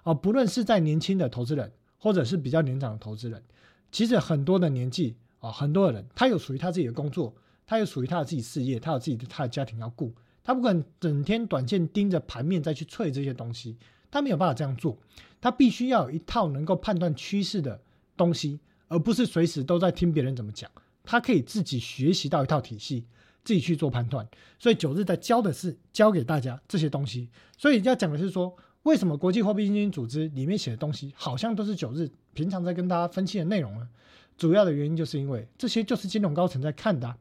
[0.04, 0.14] 哦。
[0.14, 3.42] 不论是在年轻的投资人，或者是比较年长的投资人，
[3.90, 7.34] 其实很多的年纪啊，很多的人他有属于他自己的工作，
[7.66, 10.14] 他有属于他的自己事业，他有自己的他的家庭要顾。
[10.44, 13.76] 他不可能整天短线盯着盘面再去淬这些东西，
[14.10, 14.98] 他没有办法这样做。
[15.40, 17.80] 他必须要有一套能够判断趋势的
[18.16, 20.70] 东西，而不是随时都在听别人怎么讲。
[21.04, 23.06] 他可以自己学习到一套体系，
[23.44, 24.28] 自己去做判断。
[24.58, 27.28] 所以九日在教的是教给大家这些东西。
[27.56, 33.88] 所以要讲的是说，为什么国际货币基金组织里面写的东西好像都是九日平常在跟大家分析的内容呢？
[34.36, 37.16] 主要的原因就是因为这些就是金融高层在看的，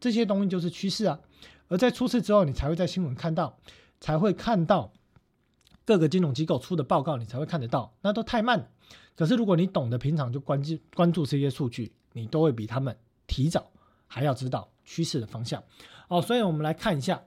[0.00, 1.18] 这些东西就是趋势啊。
[1.68, 3.56] 而在出事之后，你才会在新闻看到，
[4.00, 4.92] 才会看到
[5.90, 7.92] 各个金融机构出的报告，你才会看得到。
[8.00, 8.70] 那都太慢。
[9.16, 13.68] 可是如果你懂得平常就关注关注这些数据，你都会比他们提早
[14.06, 15.60] 还要知道趋势的方向。
[16.06, 17.20] 哦，所以我们来看一下。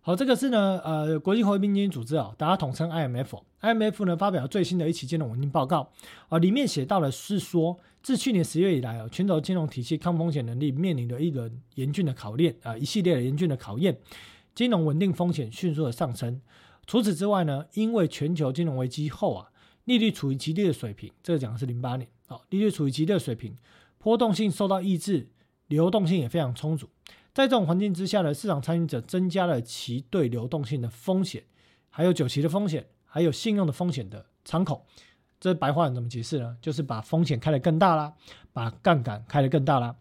[0.00, 3.38] 好，这个是呢，呃，国际货币基金组织啊，大家统称 IMF。
[3.60, 5.90] IMF 呢发表最新的一期金融稳定报告
[6.30, 7.78] 啊，里面写到的是说。
[8.02, 13.98] 自去年十月以来啊，全球金融体系抗风险能力面临着一轮严峻的考验啊，一系列的严峻的考验，
[14.54, 16.40] 金融稳定风险迅速的上升。
[16.86, 19.50] 除此之外呢，因为全球金融危机后啊，
[19.84, 23.56] 利率处于极低的水平，这个讲的是零八年啊，利率处于极低的水平，
[23.98, 25.28] 波动性受到抑制，
[25.66, 26.88] 流动性也非常充足。
[27.34, 31.44] 在这种环境之下呢，市场参与者增加了其对流动性的风险，
[31.90, 34.86] 还有久期的风险，还有信用的风险的敞口。
[35.38, 36.56] 这白话怎么解释呢？
[36.62, 38.14] 就是把风险开得更大啦，
[38.54, 39.94] 把杠杆开得更大啦，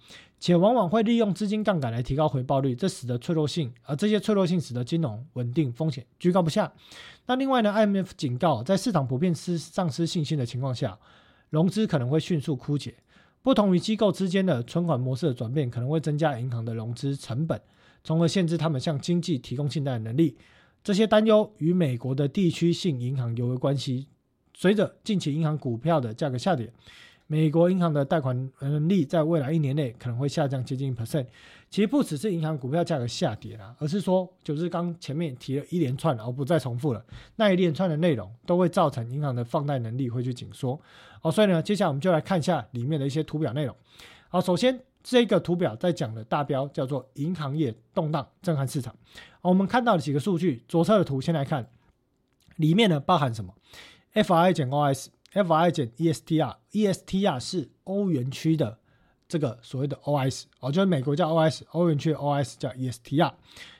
[0.45, 6.71] 且往往会利用资金杠杆来提高回报率，这使得脆弱性，而这些脆弱性使得金融稳定风险居高不下。
[7.25, 10.99] 那另外呢，IMF 警告，在市场普遍失丧失信心的情况下，
[11.49, 12.93] 融资可能会迅速枯竭。
[13.41, 17.59] 不同于机构之间的存款模式的转变，可能会增加银行的融资成本，
[18.03, 20.37] 从而限制他们向经济提供信贷的能力。
[20.83, 24.09] 这些担忧与美国的地区性银行尤为关系。
[24.53, 26.71] 随着近期银行股票的价格下跌，
[27.27, 31.25] 美国银行的贷款能力在未来一年内可能会下降接近 percent。
[31.71, 37.03] 其实不只是银行股票价格下跌了，而是说就是刚前面提了一连串，而不再重复了
[37.35, 40.79] 那一连串的内容，都会造成银行的放贷能力会去紧缩。
[41.21, 43.75] 好，所以呢，接下来我们就来看一下里面的一些图表内容。
[44.29, 48.95] 好，首先这个图表在讲的大标叫做银行业动荡震撼市场。
[49.41, 51.67] 好，我们看到的几个数据，左侧的图先来看，
[52.57, 53.53] 里面呢包含什么
[54.13, 58.79] ？F I 减 O S F I 减 E S T R，E S T R 是欧元区的
[59.27, 63.33] 这个所谓的 O S，哦，就是美国叫 O S，欧元区 O S 叫 E S T R。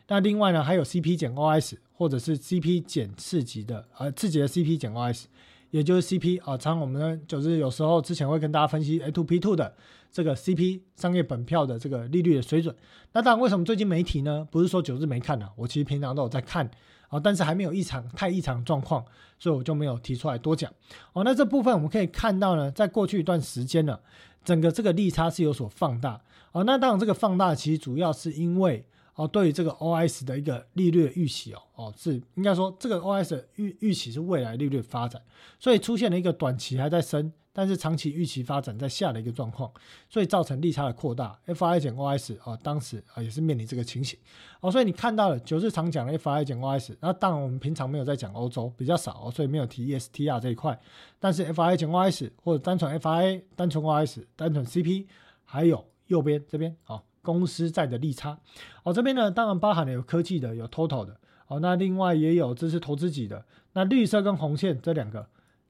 [0.10, 5.30] 那另外呢，还有 C P 减 O S，或者是 C P 减次级的，呃，次级的 C P 减 O S，
[5.72, 9.74] 也就是 C P 啊，常我们就是有时候之前会跟大家分析 A to P two 的
[10.12, 12.76] 这个 C P 商业本票的这个利率的水准。
[13.14, 14.46] 那当然，为什么最近媒体呢？
[14.52, 15.50] 不是说九日没看呢？
[15.56, 16.70] 我其实平常都有在看。
[17.10, 19.06] 哦，但是还没有异常太异常状况，
[19.40, 20.72] 所以我就没有提出来多讲。
[21.14, 24.00] 哦，那这部分我们可以看到呢，在过去一段时间呢，
[24.44, 26.20] 整个这个利差是有所放大。
[26.52, 28.86] 哦，那当然这个放大其实主要是因为
[29.16, 35.22] 哦，对于这个 OS 的一个利率预期哦，哦是应该说这个 OS 的预预期是未来利率发展，
[35.60, 37.34] 所以出现了一个短期还在升。
[37.58, 39.72] 但是长期预期发展在下的一个状况，
[40.10, 41.40] 所以造成利差的扩大。
[41.46, 44.20] F I 减 O S 啊，当时啊也是面临这个情形。
[44.60, 50.78] 哦，所以你看到了九日常讲的 F I 减 O S，那当然我们平常没有在讲欧洲，比较少，所以没有提 E S T R 这一块。
[51.18, 55.08] 但是 F I 减 O S 或者单纯 F I 单纯 O S 单纯 C P，
[55.46, 58.38] 还有右边这边啊公司债的利差。
[58.84, 61.18] 哦，这边呢当然包含了有科技的，有 Total 的。
[61.48, 63.44] 哦，那另外也有这是投资级的。
[63.74, 65.28] 那绿色跟红线这两个。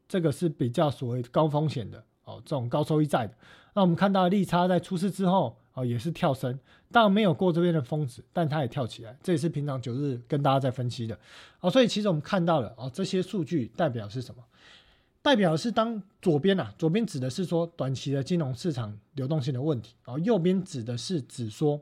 [0.08, 3.34] 这个是比较所谓高风险的哦，这种高收益债的。
[3.74, 6.60] 那我们看到利差在出事之后哦，也是跳升，
[6.92, 9.18] 当然没有过这边的峰值，但它也跳起来。
[9.24, 11.18] 这也是平常九日跟大家在分析的
[11.60, 11.72] 哦。
[11.72, 14.44] 所以其实我们看到了哦，这些数据代表是什么？
[15.26, 21.82] 代表的是当左边啊，左边指的是说短期的金融市场流动性的问题哦，右边指的是指说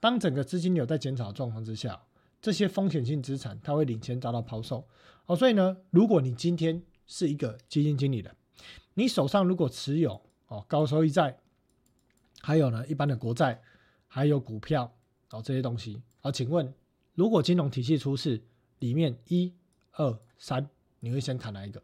[0.00, 2.02] 当整个资金流在减少的状况之下，
[2.42, 4.84] 这些风险性资产它会领先遭到抛售
[5.26, 5.36] 哦。
[5.36, 8.34] 所以呢，如果你今天是一个基金经理的，
[8.94, 11.38] 你手上如果持有哦高收益债，
[12.40, 13.62] 还有呢一般的国债，
[14.08, 14.92] 还有股票
[15.30, 16.74] 哦这些东西，好，请问
[17.14, 18.42] 如果金融体系出事，
[18.80, 19.54] 里面一
[19.92, 20.68] 二三，
[20.98, 21.80] 你会先砍哪一个？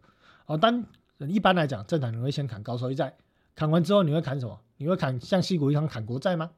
[0.50, 0.84] 哦，当
[1.28, 3.14] 一般来讲，正常你会先砍高收益债，
[3.54, 4.60] 砍完之后你会砍什么？
[4.78, 6.50] 你会砍像西股银行砍国债吗？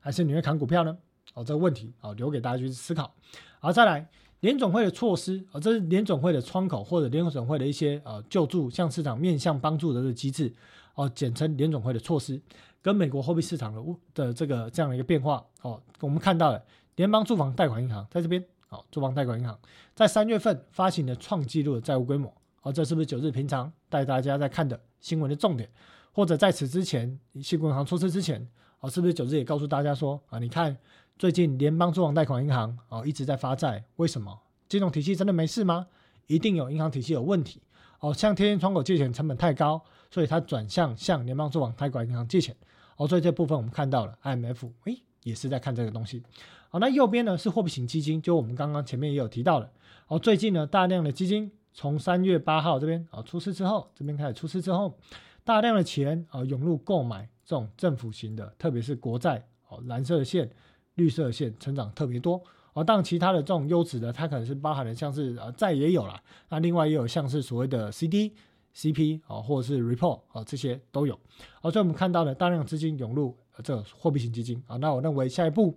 [0.00, 0.96] 还是你会砍股票呢？
[1.34, 3.14] 哦，这个问题哦留给大家去思考。
[3.60, 4.08] 好，再来。
[4.40, 10.52] 联总会的措施啊，这是联总会的窗口或者联总会的一些呃救助向市场面向帮助的这个机制
[10.94, 12.38] 哦，简称联总会的措施，
[12.82, 13.82] 跟美国货币市场的
[14.12, 16.62] 的这个这样的一个变化哦，我们看到了
[16.96, 19.58] 联邦住房贷款银行在这边哦，住房贷款银行
[19.94, 22.30] 在三月份发行的创纪录的债务规模
[22.64, 25.70] 哦，这是不是九日平常带大家在看的新闻的重点？
[26.10, 28.44] 或者在此之前，新银行出事之前
[28.80, 30.76] 哦，是不是九日也告诉大家说啊，你看。
[31.16, 34.36] 最近联邦住房贷款银行哦一直在发债，为什么？
[34.68, 35.86] 金融体系真的没事吗？
[36.26, 37.62] 一定有银行体系有问题
[38.00, 38.12] 哦。
[38.12, 42.56] 向天天窗口借钱成本太高，所以它转向向联邦住房贷款银行借钱
[42.96, 43.06] 哦。
[43.06, 46.20] 所以这部分我们看到了，IMF 诶也是在看这个东西。
[46.68, 49.70] 好，那右边呢是货币型基金，就我们刚刚前面也有提到了
[50.08, 50.18] 哦。
[50.18, 54.96] 最近呢大量的基金从三月八号这边啊出事之后，这边开始出事之后，
[55.44, 60.50] 大量的钱啊涌入购买这种政府型的，特别是国债哦蓝色的线。
[60.96, 62.40] 绿色线成长特别多
[62.72, 68.32] 哦，当然其他的这种优质的，它可能是包含的像是呃债也有了，那另外也有像是所谓的 CD、
[68.76, 71.18] CP 啊，或者是 Report 啊，这些都有。
[71.60, 75.76] 好，所以我们看到了大量资金涌入这货币型基金啊，那我认为下一步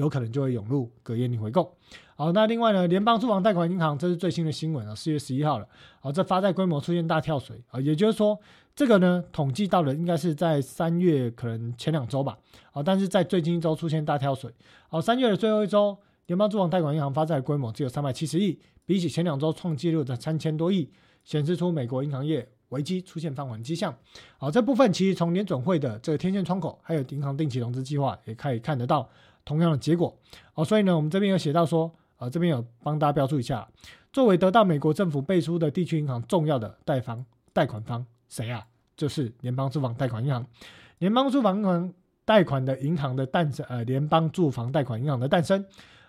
[0.00, 1.76] 有可能就会涌入隔夜逆回购。
[2.16, 5.66] 好，那另外呢，联邦住房贷款银行这是最新的新闻啊，四月十一号了。
[6.00, 8.38] 好，这发债规模出现大跳水啊，也就是说。
[8.72, 12.38] 这个呢，统计到了应该是在三月可能前两周吧，
[12.72, 14.50] 啊，但是在最近一周出现大跳水，
[14.88, 20.88] 好，三月的最后一周，联邦住房贷款银行发债规模只有三百七十亿，比起前两周创纪录的三千多亿，
[21.24, 23.94] 显示出美国银行业危机出现放缓迹象。
[24.38, 29.06] 好，这部分其实从联总会的这个天线窗口，还有银行定期融资计划也可以看得到
[29.50, 30.16] 同样的结果。
[30.54, 33.68] 哦，所以呢，我们这边有写到说，啊，这边有帮大家标注一下，
[34.12, 38.06] 作为得到美国政府背书的地区银行重要的贷方贷款方。
[38.28, 38.64] 谁啊？
[38.96, 40.46] 就是联邦住房贷款银行。
[40.98, 41.92] 联邦住房银行
[42.24, 45.64] 贷款的银行的诞生，呃，联邦住房贷款银行的诞生，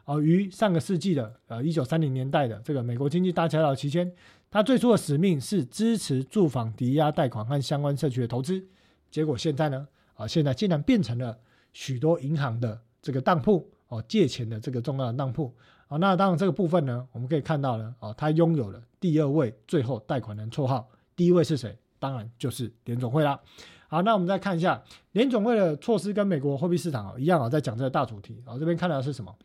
[0.05, 4.13] 呃，于上个世纪的呃一九三零年代的这个美国经济大萧条期间，
[4.51, 8.63] 它最初的使命是支持住房抵押贷款和相关社区的投资。
[9.09, 11.39] 结果现在呢，啊，现在竟然变成了
[11.73, 15.53] 许多银行的这个当铺哦，借钱的这个重要的当铺
[15.87, 15.97] 啊。
[15.97, 20.87] 那当然这个部分呢，我们可以看到呢，哦，他拥有了第二位最后贷款人绰号。
[21.15, 21.77] 第一位是谁？
[21.99, 23.39] 当然就是联总会啦。
[23.87, 24.81] 好，那我们再看一下
[25.11, 28.57] 联总会的措施跟美国货币市场一样啊，在讲这个大主题啊。
[28.57, 29.35] 这边看到的是什么？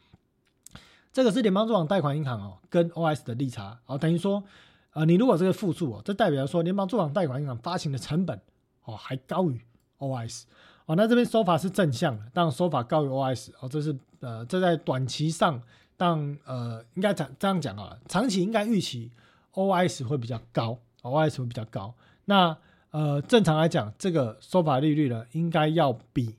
[1.13, 4.45] 这个是联邦住房贷款银行哦，跟 OS 的利差啊，等于说，
[4.93, 8.41] 呃，你如果这个负数哦，这代表说联邦住房贷款银行发行的成本
[8.85, 9.61] 哦还高于
[9.99, 10.45] OS
[10.87, 10.97] 哦。
[10.97, 15.61] 那这边说法是正向的，但说法高于 OS 哦，这是呃，这在短期上，
[15.97, 19.13] 当呃应该讲这样讲啊，长期应该预期
[19.53, 20.79] OS 会比较高。
[21.03, 22.57] OS 会比较高，那
[22.91, 26.35] 呃正常来讲，这个收法利率呢，应该要比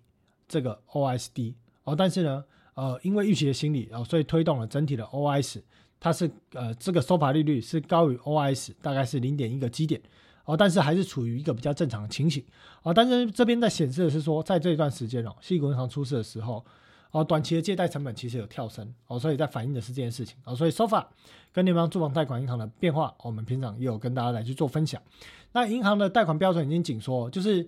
[0.45, 1.95] 这个 OS 低哦。
[1.95, 2.43] 但是呢，
[2.73, 5.61] 呃，因为预期的心理哦，所以推动了整体的 OS，
[6.01, 10.01] 它是呃这个收法利率是高于 OS，大概是零点一个基点
[10.47, 10.57] 哦。
[10.57, 12.43] 但是还是处于一个比较正常的情形
[12.81, 12.91] 哦。
[12.91, 16.65] 但是这边在显示的是说，在这一段时间哦，西股银行出事的时候。
[17.11, 21.05] 哦，短期的借贷成本其实有跳升哦，所以在反映的是这件事情哦，所以 SOFA
[21.53, 25.01] 跟联邦住房贷款银行的变化，我们平常也有跟大家来去做分享。
[25.53, 27.65] 那银行的贷款标准已经紧缩，就是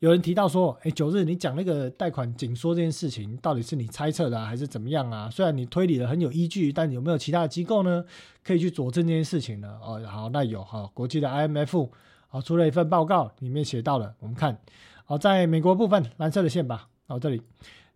[0.00, 5.30] 有人提到说，哎，九日你讲那个贷款紧缩这件事情，到底是你猜测的还是怎么样啊？
[5.30, 8.04] 虽然你推理的很有依据，但有没有其他的机构呢，
[8.42, 9.78] 可以去佐证这件事情呢？
[9.80, 11.88] 哦，好，那有哈，国际的 IMF
[12.30, 14.56] 好出了一份报告，里面写到了，我们看，
[15.04, 17.42] 好，在美国部分蓝色的线吧，哦，这里。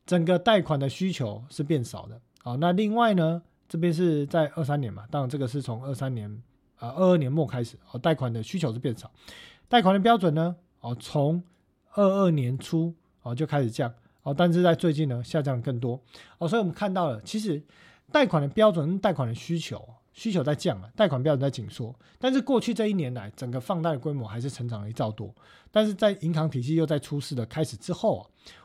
[0.04, 6.30] 整个贷款的需求是变少的，好，那另外呢，这边是在二三年嘛，当然这个是从二三年
[6.76, 9.10] 啊二二年末开始，哦，贷款的需求是变少，
[9.66, 11.42] 贷款的标准呢，哦，从
[11.94, 13.90] 二二年初哦就开始降，
[14.24, 15.98] 哦，但是在最近呢下降更多，
[16.36, 17.62] 哦，所以我们看到了，其实
[18.12, 19.88] 贷款的标准贷款的需求。
[20.14, 25.34] 需求在降了，贷款标准在紧缩，但是过去这一年来，整个放贷的规模还是成长了一兆多。
[25.72, 28.22] 但是在银行体系又在出事的开始之后啊，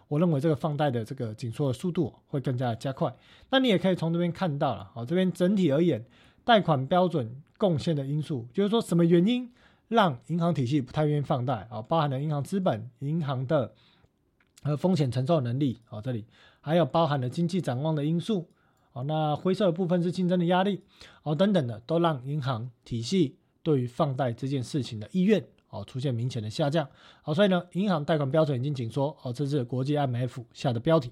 [0.07, 3.11] 我认为这个放贷的这个紧缩的速度会更加的加快。
[3.49, 6.05] 那你也可以从这边看到了，好，这边整体而言，
[6.45, 9.51] 贷款标准贡献的因素，就是说什么原因
[9.87, 11.81] 让银行体系不太愿意放贷啊？
[11.81, 13.73] 包含了银行资本、银行的
[14.61, 16.25] 呃风险承受能力啊，这里
[16.61, 18.47] 还有包含了经济展望的因素。
[18.91, 20.81] 好，那灰色的部分是竞争的压力，
[21.23, 26.87] 哦，等等的，都让银行体系对于放贷这件事情的意愿，哦，出现明显的下降。
[27.21, 31.11] 好，所以呢，银行贷款标准已经紧缩，哦，这是国际 MF 下的标题。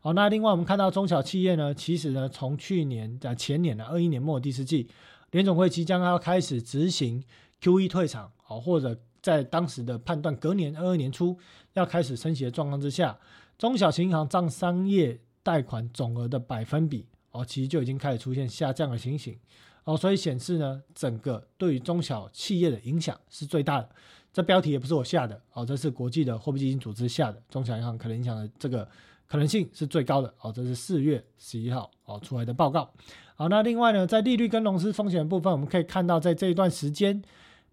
[0.00, 4.88] 好，那另外我们看到中小企业呢，其实呢，从去年在前年的二一年末第四季，
[5.32, 7.24] 联总会即将要开始执行
[7.60, 11.36] QE 退场，好，或者在当时的判断隔年二二年初
[11.72, 13.18] 要开始升息的状况之下，
[13.58, 17.04] 中小型银行占商业贷款总额的百分比。
[17.36, 19.36] 哦，其实就已经开始出现下降的情形
[19.84, 23.88] 哦，所以显示呢，整个对于中小企业的影响是最大的。
[24.32, 28.86] 这标题也不是我下的哦，这是国际的货币基金组织下的，中小银行可能影响的这个
[29.26, 30.52] 可能性是最高的哦。
[30.52, 32.90] 这是四月十一号哦出来的报告。
[33.34, 37.22] 好，那另外呢，在利率跟融资风险的部分，我们可以看到，在这一段时间，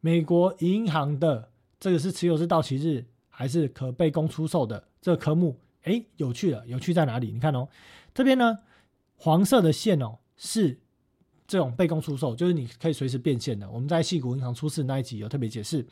[0.01, 1.49] 美国银行的
[1.79, 7.31] 这个是持有是到期日还是可被供出售的这个科目，哎，有趣了，有趣在哪里？
[7.31, 7.67] 你看哦，
[8.13, 8.59] 这边呢。
[9.23, 10.77] 黄色的线哦，是
[11.47, 13.71] 这种被供出售，就是你可以随时变现的。
[13.71, 15.87] 我们在细谷银行出事那一集有特别解释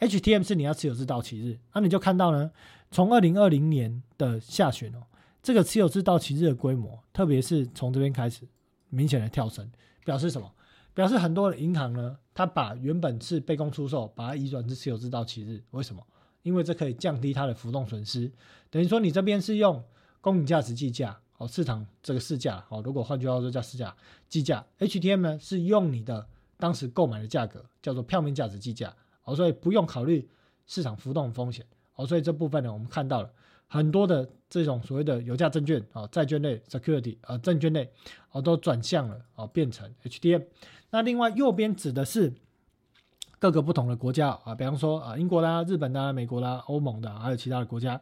[0.00, 2.50] ，HTM 是你要持有至到期日，那你就看到呢，
[2.90, 5.02] 从二零二零年的下旬哦，
[5.42, 8.46] 这个持有至到期日的规模，特别是从这边开始
[8.90, 9.66] 明显的跳升，
[10.04, 10.52] 表示什么？
[10.92, 16.06] 表示很多的银行呢，它把原本是被供出售，把它移转至持有至到期日，为什么？
[16.42, 18.30] 因为这可以降低它的浮动损失，
[18.68, 19.82] 等于说你这边是用
[20.20, 21.18] 公允价值计价。
[21.36, 23.94] 哦，市场这个市价，哦，如果换句话说叫市价
[24.28, 26.24] 计价，HTM 呢是用你的
[26.56, 30.28] 当时购买的价格，叫做票面价值计价，哦，所以不用考虑
[30.66, 31.66] 市场浮动风险，
[31.96, 33.28] 哦，所以这部分呢，我们看到了
[33.66, 37.90] 很多的这种所谓的有价证券，啊，债券类 security，啊，证券类，
[38.30, 40.44] 哦，都转向了，哦，变成 HTM。
[40.90, 42.32] 那另外右边指的是
[43.40, 48.00] 各个不同的国家，啊，比方说啊，英国啦、日本啦、美国啦、欧盟的，还有其他的国家，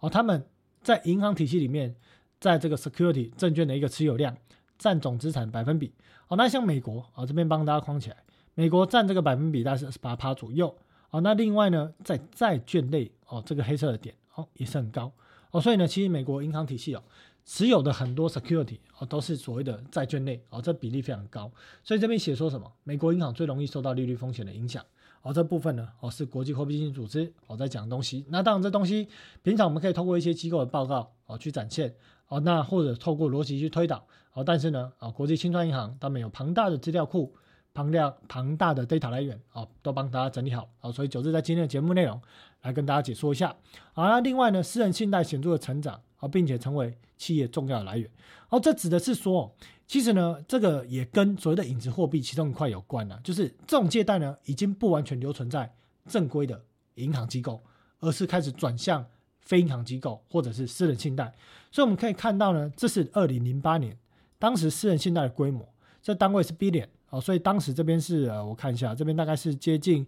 [0.00, 0.44] 哦，他们
[0.82, 1.96] 在银行体系里面。
[2.44, 4.36] 在这个 security 证券的一个持有量
[4.76, 5.90] 占总资产百分比，
[6.28, 8.16] 哦，那像美国啊这边帮大家框起来，
[8.52, 10.76] 美国占这个百分比大概是十八趴左右，
[11.08, 15.10] 哦，那另外呢，在债券类哦这个黑色的点哦也是很高，
[15.52, 17.02] 哦，所以呢，其实美国银行体系哦
[17.46, 21.50] 持有的很多 security 哦都是所谓的债券类，哦这比例非常高，
[21.82, 24.84] 所以这边写说什么，美国银行最容易受到利率风险的影响。
[25.22, 28.26] 哦，这部分呢，哦是国际货币基金组织哦在讲东西。
[28.28, 29.08] 那当然，这东西
[29.42, 31.94] 平常我们可以通过一些机构的报告哦去展现。
[32.34, 34.42] 哦，那或者透过逻辑去推导哦。
[34.42, 37.32] 但是呢，啊，国际清算银行他们有庞大的资料库、
[37.72, 40.90] 庞大庞大的 data 来源哦，都帮大家整理好哦。
[40.90, 42.20] 所以九日在今天的节目内容
[42.62, 43.54] 来跟大家解说一下。
[43.92, 48.10] 好，那另外呢，私人信贷显著的成长啊，并且成为企业重要的来源。
[48.48, 49.54] 哦，这指的是说。
[49.86, 55.70] 其实呢，这个也跟所谓的影子货币其中一块有关了，就是这种借贷呢，已经不完全留存在
[56.08, 56.58] 正规的
[56.94, 57.62] 银行机构，
[58.00, 59.04] 而是开始转向
[59.44, 61.32] 非银行机构或者是私人信贷。
[61.70, 63.96] 所以我们可以看到呢，这是二零零八年，
[64.38, 65.66] 当时私人信贷的规模，
[66.02, 70.06] 这单位是 billion 哦，所以当时这边是呃，我看一下，这边大概是接近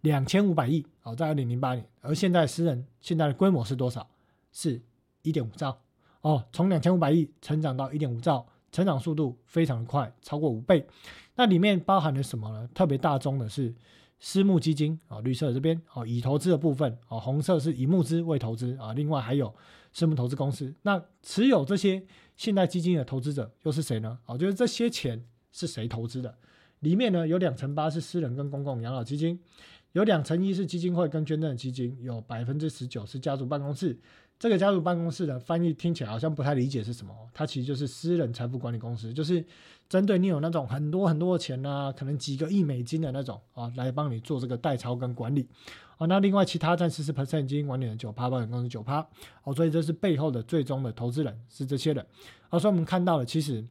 [0.00, 4.08] 两千五百亿哦，在二零零八年，而现在私人信贷的规模是多少？
[4.52, 4.80] 是
[5.22, 5.78] 一点五兆
[6.20, 8.46] 哦，从两千五百亿成长到一点五兆。
[8.70, 10.86] 成长速度非常的快，超过五倍。
[11.36, 12.68] 那里面包含了什么呢？
[12.74, 13.74] 特别大宗的是
[14.20, 18.92] 私募基金啊，绿色这边啊，已投资的部分啊，红色是以募资为投资啊。
[18.92, 19.54] 另外还有
[19.92, 20.74] 私募投资公司。
[20.82, 22.02] 那持有这些
[22.36, 24.18] 信贷基金的投资者又是谁呢？
[24.24, 26.36] 啊，就是这些钱是谁投资的？
[26.80, 29.38] 里面呢有两成八是私人跟公共养老基金，
[29.92, 33.98] 有两成一是基金会跟捐赠基金，有百分之十九是家族办公室。
[34.38, 39.44] 这个家族办公室的翻译听起来好像不太理解是什么，它其实就是私人财富管理公司，就是
[39.88, 45.48] 针对你有那种很多很多的钱啊，可能几个亿美金的那种啊，来帮你做这个代操跟管理。
[45.96, 49.04] 哦，那另外其他占四十 percent 基金管理人九趴，保险公司九趴。
[49.42, 52.06] 哦，所以这是背后的最终的投资人是这些人。
[52.50, 53.66] 哦，所以我们看到了，其实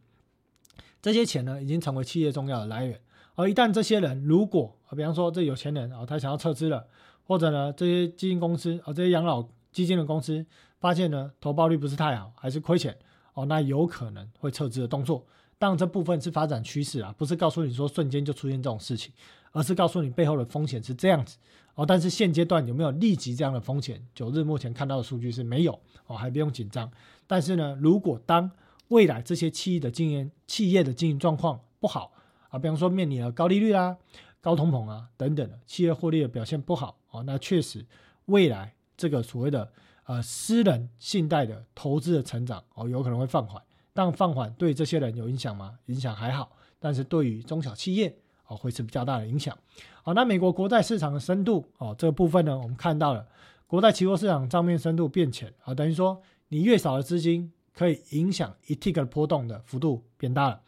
[1.01, 2.99] 这些钱呢，已经成为企业重要的来源。
[3.35, 6.85] 而一旦这些人如果啊，比方说这有钱人啊，他想要撤资了，
[7.25, 9.47] 或者呢这些基金公司啊，这些养老。
[9.77, 10.43] 基金的公司
[10.79, 12.97] 发现呢，投报率不是太好，还是亏钱
[13.35, 15.23] 哦，那有可能会撤资的动作。
[15.59, 19.13] 当然，这部分是发展趋势啊，不是告诉你说瞬间就出现这种事情，
[19.51, 21.37] 而是告诉你背后的风险是这样子
[21.75, 21.85] 哦。
[21.85, 24.03] 但是现阶段有没有立即这样的风险？
[24.15, 26.91] 九日目前看到的数据是没有哦，还不用紧张。
[27.27, 28.49] 但是呢，如果当
[28.87, 32.11] 未来这些企业的经营企业的经营状况不好
[32.49, 33.95] 啊，比方说面临了高利率啦、
[34.41, 37.85] 高通膨啊等等的，企业获利的表现不好哦，那确实
[38.25, 38.73] 未来。
[38.97, 39.71] 这个所谓的
[40.05, 43.61] 呃私人信贷的投资的成长哦，有可能会放缓。
[43.93, 45.79] 但放缓对这些人有影响吗？
[45.85, 49.57] 影响还好，但是对于中小企业哦，会是比较大的影响。
[50.03, 53.27] 好，那美国国债市场的深度哦，这个部分呢，我们看到了
[53.65, 60.61] 国债期货市场账面深度变浅啊，等于说你越少的资金可以影响一 tick 的波动的幅度变大了。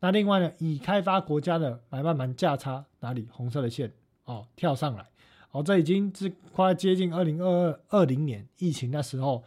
[0.00, 3.90] 那另外呢，已开发国家的买卖盘价差哪里红色的线
[4.24, 5.06] 哦跳上来。
[5.54, 9.40] 哦，这已经是快接近二零二二二零年疫情那时候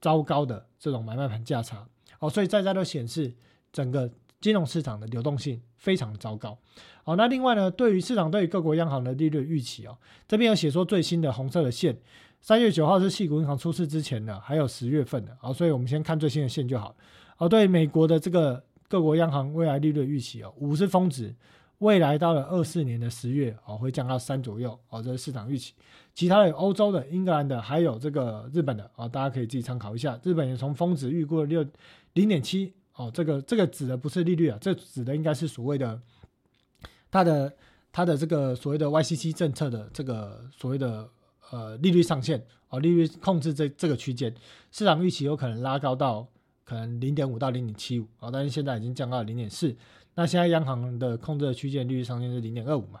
[0.00, 1.86] 糟糕的这种买卖盘价差
[2.18, 3.32] 哦，所以在这都显示
[3.72, 4.10] 整个
[4.40, 6.58] 金融市场的流动性非常糟糕。
[7.04, 9.96] 好，那另外呢，对于市场对于各国央行的利率预期哦，
[10.26, 11.96] 这边有写说最新的红色的线，
[12.40, 15.36] 三月九号是系股银行出事之前的，还有十月份的。
[15.40, 16.92] 好，所以我们先看最新的线就好。
[17.38, 21.32] 哦，对美国的这个各国央行未来利率预期哦，五是峰值，
[21.82, 25.74] 未来到了二四年的十月哦，会降到三左右哦，这是市场预期。
[26.14, 30.18] 其他的有欧洲的、英格兰的，还有这个日本的哦，大家可以自己参考一下。
[30.22, 31.66] 日本也从峰值预估了六
[32.12, 36.00] 零点七哦，这个这个指的不是利率啊，这指的应该是所谓的
[37.10, 37.52] 它的
[37.90, 41.08] 它的这个所谓的 YCC 政策的这个所谓的
[41.50, 44.32] 呃利率上限哦，利率控制这这个区间，
[44.70, 46.28] 市场预期有可能拉高到
[46.64, 49.74] 可能零点五到零点七五啊，但是现在已经降到零点四。
[50.14, 53.00] 那现在央行的控制的区间利率上限是零点二五嘛？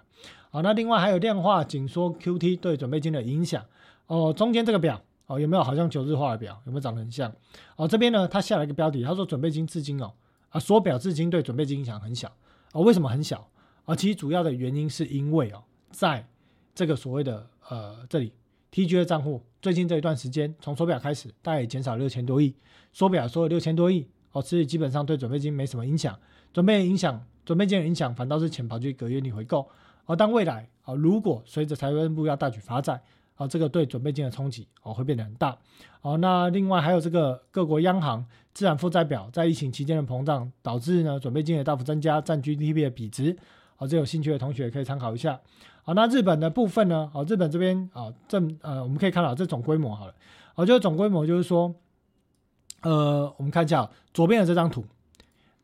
[0.50, 3.64] 好，那另外还有量化紧缩 QT 对准备金的影响
[4.06, 7.32] 哦，中间这个表哦有没有好像九日化的表有没有长得很像？
[7.76, 10.12] 哦，这边呢他下了一个标题，他说准备金至今哦
[10.50, 12.30] 啊缩表至今对准备金影响很小
[12.72, 13.48] 哦，为什么很小
[13.84, 13.94] 啊？
[13.96, 16.26] 其实主要的原因是因为哦，在
[16.74, 18.32] 这个所谓的呃这里
[18.72, 22.54] TGA 账户最近这一段时间从缩表开始，大概减少六千多亿，
[22.92, 26.18] 缩表缩了六千多亿哦，所以基本上对准备金没什么影响。
[26.52, 29.68] 准备影响准备金的影响，反倒是钱跑去隔夜逆回购。
[30.06, 33.00] 而当未来啊，如果随着财政部要大举发债，
[33.36, 35.56] 啊，这个对准备金的冲击哦会变得很大。
[36.02, 43.36] 哦，那另外还有这个各国央行资产负债表在疫情期间的膨胀，导致呢准备金也大幅增加，占 GDP 的比值。
[43.76, 45.40] 好，这有兴趣的同学可以参考一下。
[45.84, 47.10] 好，那日本的部分呢？
[47.14, 50.14] 哦，日本这边啊，正呃，我们可以看到这总规模好了。
[50.56, 51.74] 哦，就是总规模就是说，
[52.82, 54.84] 呃，我们看一下左边的这张图。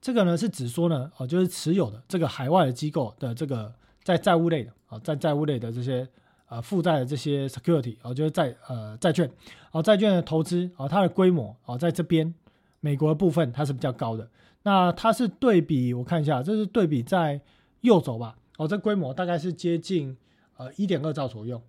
[0.01, 3.73] 这个呢是指说呢，哦，就是持有的这个海外的机构的这个
[4.03, 6.09] 在债务类的啊，在债务类的这些
[6.49, 9.31] 呃负债的这些 security 啊，就是债呃债券
[9.71, 12.33] 啊，债券的投资啊，它的规模啊，在这边
[12.81, 14.29] 美国的部分它是比较高的。
[14.63, 17.41] 那它是对比，我看一下，这是对比在
[17.81, 20.17] 右轴吧，哦，这规模大概是接近
[20.57, 21.61] 呃一点二兆左右，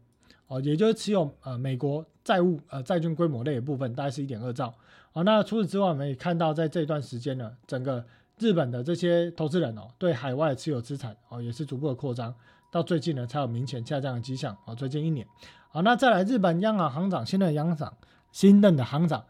[0.48, 4.74] 哦，也就是持有呃美国债务呃债券规模类的部分大概是一点二兆。
[5.14, 8.06] 哦，那除此之外，我们也看到在这段时间呢，整个
[8.40, 12.34] 日本的这些投资人哦，对海外持有资产哦，也是逐步的扩张，
[12.72, 14.74] 到最近呢才有明显下降的迹象哦。
[14.74, 15.28] 最近一年，
[15.70, 17.94] 好，那再来日本央行行长新任央行长
[18.32, 19.24] 新任的行长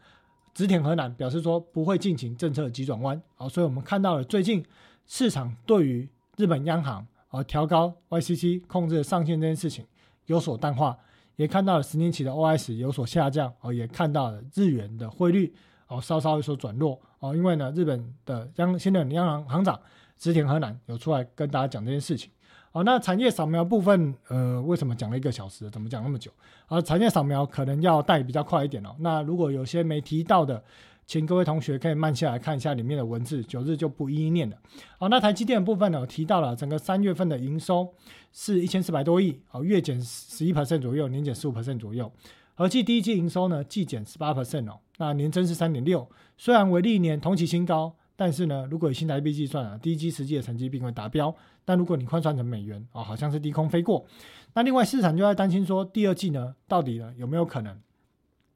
[0.54, 4.64] 植田和男表示说不会进行政策急转弯哦，所以我们看到了最近
[5.08, 6.08] 市场对于
[6.38, 9.86] 日本央行哦调高 YCC 控制上限这件事情
[10.28, 10.96] 有所淡化，
[11.36, 15.52] 也看到了十年期的 OS 有所下降哦，也看到了日元的汇率。
[15.90, 19.78] 哦，稍稍有所转弱哦，因为呢，日本的央现任央行行长
[20.18, 22.32] 植田和男有出来跟大家讲这件事情。
[22.72, 25.68] 哦，那产业扫描部分，呃，为什么讲了一个小时？
[25.72, 26.32] 怎么讲那么久？
[26.68, 28.96] 啊，产业扫描可能要带比较快一点哦。
[29.00, 30.64] 那如果有些没提到的，
[31.08, 34.56] 请各位同学可以慢下来看一下里面的文字，九日就不一一念了。
[35.00, 37.92] 好，那台积电部分呢，我提到了整个三月份的营收
[38.32, 42.12] 是一千四百多亿，哦，月减十一 percent 左右，年减十五 percent 左右。
[42.54, 46.06] 合计第一季营收呢，季减十八 percent 哦，那年增是三点六，
[46.38, 51.34] 虽然为历年同期新高，但是呢，如果以新台币计算啊，第一季实际的成绩并未达标。
[51.64, 54.06] 但如果你换算成美元哦，好像是低空飞过。
[54.54, 57.80] 那另外市场就在担心说，第二季呢，到底呢有没有可能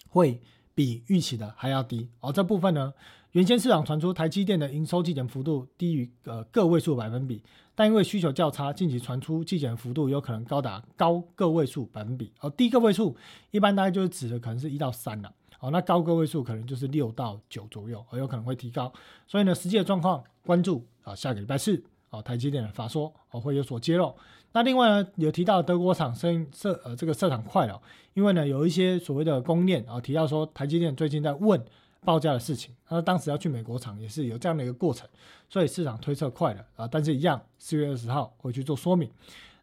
[0.10, 0.42] 会
[0.76, 2.10] 比预期的还要低？
[2.20, 2.94] 哦，这部分呢，
[3.32, 7.42] 原先市场传出台积电的营收季减幅度低于呃个位数百分比。
[7.76, 13.16] 但因为需求较差，近期传出季减幅度有可能高达高个位数百分比，哦，低个位数
[13.50, 15.34] 一般大概就是指的可能是一到三了，
[15.64, 18.92] 哦，那高个位数可能就是六到九左右，哦，有可能会提高，
[19.26, 24.14] 所以呢，实际的状况关注啊，下个礼拜四，哦，台积电的法说哦会有所揭露。
[24.52, 27.82] 那另外呢，有提到德国厂生设呃这个设厂快了，
[28.14, 31.64] 因为呢有一些所谓的供链啊提到说台积电最近在问。
[32.06, 35.08] 报价的事情，那当时要去美国厂也是有这样的一个过程，
[35.48, 39.10] 所以市场推测快了啊，但是一样四月二十号会去做说明。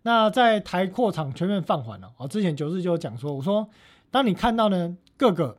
[0.04, 3.68] 那在台扩厂全面放缓了啊，之前九日就有讲说，我说
[4.10, 5.58] 当你看到呢各个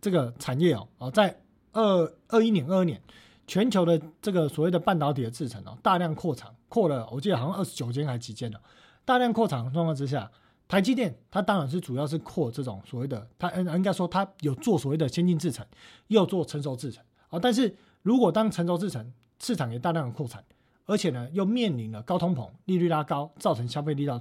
[0.00, 1.36] 这个产业哦哦，在
[1.72, 3.00] 二二一年、二二年
[3.46, 8.60] 全球的这个所谓的半导体的制程哦，大量扩产扩了，我记得好像二十九间还是几间了，
[9.04, 10.30] 大量扩厂状况之下。
[10.68, 15.64] 台积电它当然是主要是扩这种所谓的，它应应该说它有做所谓的先进制程，
[16.08, 17.38] 又做成熟制程啊。
[17.38, 17.72] 但是
[18.02, 20.44] 如果当成熟制程市场也大量的扩产，
[20.84, 24.20] 而且呢又面临了高通膨、利率拉高，造成消费力道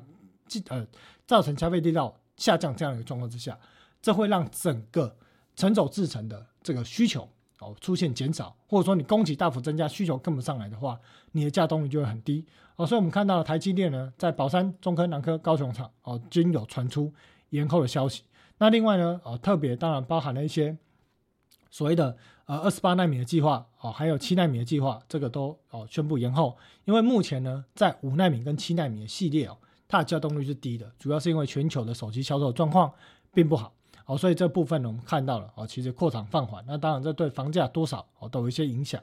[0.68, 0.86] 呃
[1.26, 3.58] 造成消费力道下降这样一个状况之下，
[4.00, 5.18] 这会让整个
[5.56, 7.28] 成熟制成的这个需求。
[7.60, 11.00] 哦，出现减少，或者说你供给大幅增加，需求跟不上来的话，
[11.32, 12.46] 你的价动力就会很低。
[12.76, 17.14] 哦，所以我们看到了台积电呢，在宝山、中科、南科、高雄厂哦，均有传出
[17.52, 18.24] 延后的消息。
[18.58, 20.78] 那另外呢，哦，特别当然包含了一些
[21.72, 26.58] 所谓的呃二十八纳米的计划，哦，还有七纳米的计划，这个都哦宣布延后。
[26.84, 32.92] 因为目前呢，在五纳米跟七纳米的系列哦，它的价动力是低的，主要是因为全球的手机销售状况
[33.34, 33.74] 并不好。
[34.06, 39.02] 哦，所以这部分呢，我们看到了哦，其实扩厂放缓，那当然这对房价多少哦都有一些影响。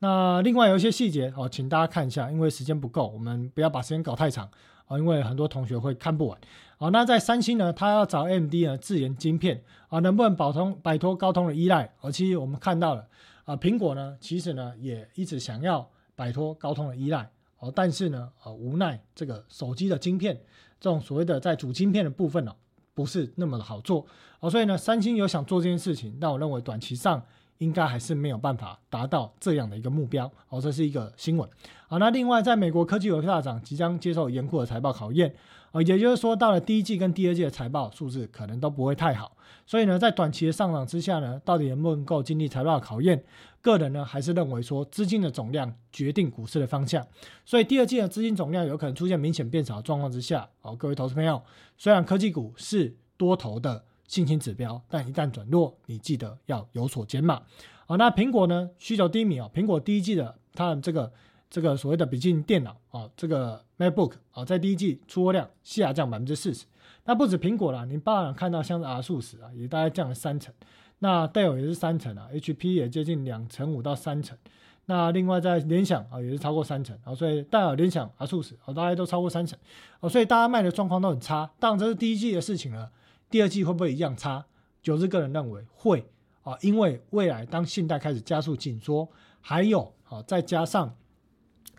[0.00, 4.48] 那另外有一些细节哦，请大家看一下，因为时间不够，我们不要把时间搞太长
[4.86, 6.38] 啊，因为很多同学会看不完。
[6.78, 11.92] 好，那在三星呢，它要找 M D 呢自研晶片啊，能不能保通摆脱高通的依赖？
[12.00, 13.06] 而其实我们看到了
[13.44, 15.86] 啊，苹果呢，其实呢也一直想要
[16.16, 20.34] 摆脱高通的依赖哦，但是呢，呃，无奈这个手机的晶片
[20.80, 22.56] 这种所谓的在主晶片的部分呢，
[23.00, 24.04] 不是那么的好做
[24.40, 27.22] 哦，所以呢，三星有想做这件事情，但我认为短期上。
[27.60, 31.46] 应该还是没有办法达到这样的一个目标哦，这是一个新闻。
[31.88, 35.34] 好，那另外，在美国科技股大涨，即将接受严酷的财报考验
[35.70, 39.32] 啊，也就是说，到了第一季跟第二季的财报数字可能都不会太好。
[39.66, 43.22] 所以呢，在短期的上涨之下呢，到底能不能够经历财报的考验？
[43.62, 47.06] 个人呢，还是认为说资金的总量决定股市的方向。
[47.44, 51.42] 所以第二季的资金总量有可能出现明显变少的状况之下，哦，各位投资朋友，
[51.76, 53.84] 虽然科技股是多头的。
[54.10, 57.40] 信心指标，但一旦转弱，你记得要有所减码。
[57.86, 58.68] 好，那苹果呢？
[58.76, 59.48] 需求低迷啊。
[59.54, 61.12] 苹果第一季的它的这个
[61.48, 66.66] 这个所谓的笔记电脑啊，这个 MacBook 啊，在第一季出货量下降百分之四十。
[67.10, 70.54] 那不止苹果了，你包含看到像是 ASUS 啊，也大概降了三成。
[71.00, 74.38] 那戴尔也是三成啊，HP 也接近两成五到三成。
[74.86, 79.58] 那另外在联想啊，也是超过三成啊，所以戴尔、联想、ASUS 啊，大家都超过三成
[79.98, 81.50] 啊，所以大家卖的状况都很差。
[81.58, 82.88] 当然这是第一季的事情了。
[83.28, 84.46] 第二季会不会一样差？
[84.80, 86.06] 九日个人认为会
[86.44, 89.08] 啊，因为未来当信贷开始加速紧缩，
[89.40, 90.94] 还有啊，再加上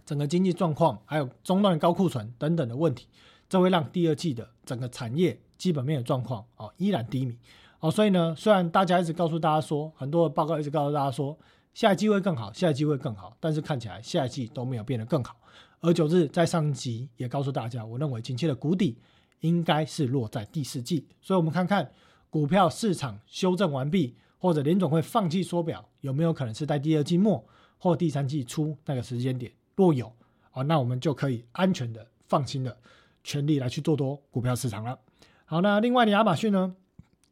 [0.05, 3.07] 整个经济状况，还有中断高库存等等的问题，
[3.51, 7.37] 这会让第二季的整个产业基本面的状况啊依然低迷
[7.79, 7.91] 啊。
[7.91, 11.37] 所以呢，虽然大家一直告诉大家说，很多的报告一直告诉大家说
[11.73, 15.35] 下一季会更好，下一季会更好，但是看起来下一季都没有变得更好。
[15.81, 18.97] 而九日在上集也告诉大家，我认为近期的谷底。
[19.41, 21.91] 应该是落在第四季，所以我们看看
[22.29, 27.43] 股票市场修正完毕，或者联总会放弃缩表，有没有可能是在第二季末
[27.79, 29.51] 或第三季初那个时间点？
[29.75, 30.13] 若有
[30.51, 32.77] 啊，那我们就可以安全的、放心的，
[33.23, 34.97] 全力来去做多股票市场了。
[35.45, 36.75] 好，那另外的亚马逊呢，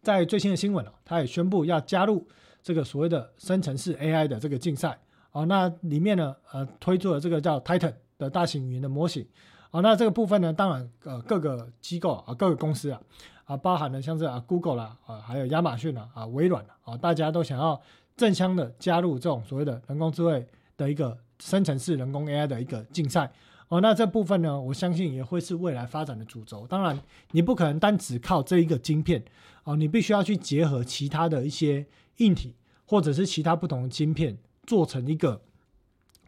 [0.01, 2.27] 在最新的新闻哦，它也宣布要加入
[2.61, 4.99] 这个所谓的生成式 AI 的这个竞赛。
[5.31, 9.25] 哦，那里面呢，呃，推出了这个叫 Titan 的大型语言的模型。
[9.69, 12.99] 好，那这个部分呢，当然，呃，各个机构啊，各个公司啊，
[13.45, 17.79] 啊，包含了像是啊，Google 啦，啊，还有亚马逊啊，啊，微软啊，大家都想要
[18.17, 23.31] 正向的加入这种所谓的人工智慧的一个生成式人工 AI 的一个竞赛。
[23.69, 26.67] 哦，那这部分呢，我相信也会是未来发展的主轴。
[26.67, 27.01] 当然，
[27.31, 29.23] 你不可能单只靠这一个晶片，
[29.63, 31.85] 哦，你必须要去结合其他的一些
[32.17, 32.55] 硬体，
[32.85, 35.41] 或者是其他不同的晶片，做成一个。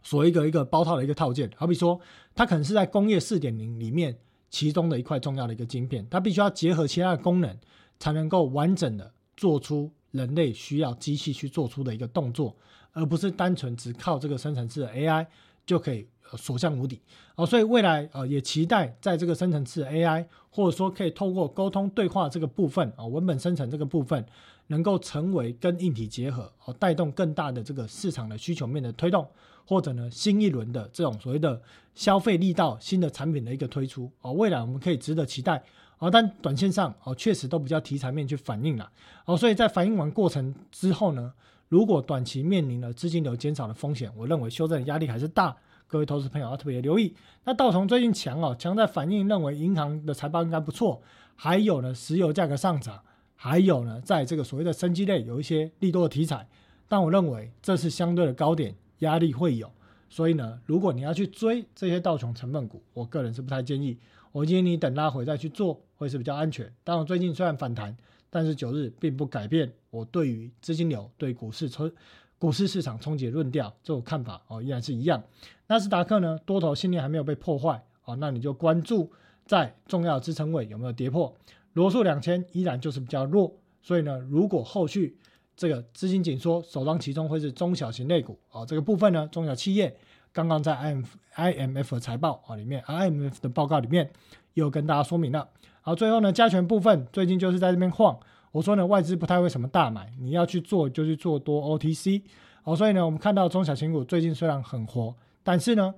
[0.04, 2.00] 所谓一个一个包套的一个套件，好比说，
[2.34, 4.18] 它可能是在工业四点零里面
[4.50, 7.56] 其中的一块重要的一个晶片，它必须要结合其他的功能，
[8.00, 12.56] 才能够完整的做出人类需要机器去做出的一个动作，
[12.92, 15.24] 而不是单纯只靠这个生成式的 AI
[15.66, 16.06] 就可以
[16.36, 17.00] 所向无敌。
[17.34, 24.24] 哦，所以未来呃也期待在这个生成式 AI，或者说可以透过沟通对话这个部分啊，文本生成这个部分，
[24.66, 29.26] 能够成为跟硬体结合，哦，带动更大的这个市场的需求面的推动。
[29.64, 31.58] 或者呢，新一轮的这种所谓的
[31.94, 35.62] 消费力道、新的产品的一个推出哦，未来我们可以值得期待
[35.98, 36.10] 哦。
[36.10, 38.90] 但短线上哦，确实都比较题材面去反应了
[39.24, 41.32] 哦，所以在反应完过程之后呢，
[41.72, 45.56] 如果短期面临了资金流减少的风险，我认为修正压力还是大。
[45.86, 47.14] 各位投资朋友要特别留意。
[47.44, 51.00] 那道琼最近强哦，强在反应认为银行的财报应该不错，
[51.34, 53.02] 还有呢，石油价格上涨，
[53.34, 56.46] 还有呢，在这个所谓的生机类有一些利多的题材，
[56.88, 58.74] 但我认为这是相对的高点。
[58.98, 59.72] 压力会有，
[60.10, 63.98] 所以呢，如果你要去追这些道琼成分股，我个人是不太建议。
[64.30, 66.70] 我建议你等拉回再去做，会是比较安全。
[66.84, 67.96] 当然，最近虽然反弹，
[68.34, 71.92] 但是九日并不改变我对于资金流对股市冲
[72.38, 75.22] 股市市场冲击论调这种看法哦，依然是一样。
[75.66, 79.12] 纳斯达克呢，多头信念还没有被破坏哦，那你就关注
[79.46, 81.36] 在重要支撑位有没有跌破。
[81.74, 85.18] 罗素两千依然就是比较弱，所以呢，如果后续。
[85.54, 89.94] 这个资金紧缩首当其冲会是中小型类股啊，这个部分呢，中小企业
[90.32, 91.04] 刚刚在 I M
[91.34, 94.10] I M F 的财报啊里面，I M F 的报告里面
[94.54, 95.50] 又跟大家说明了。
[95.82, 98.18] 好，最后呢，加权部分最近就是在这边晃，
[98.52, 102.22] 我说呢，外资不太会什么大买，你要去做就去做多 O T C。
[102.62, 105.94] 好，所以呢，我们看到中小型股最近虽然很活，但是呢，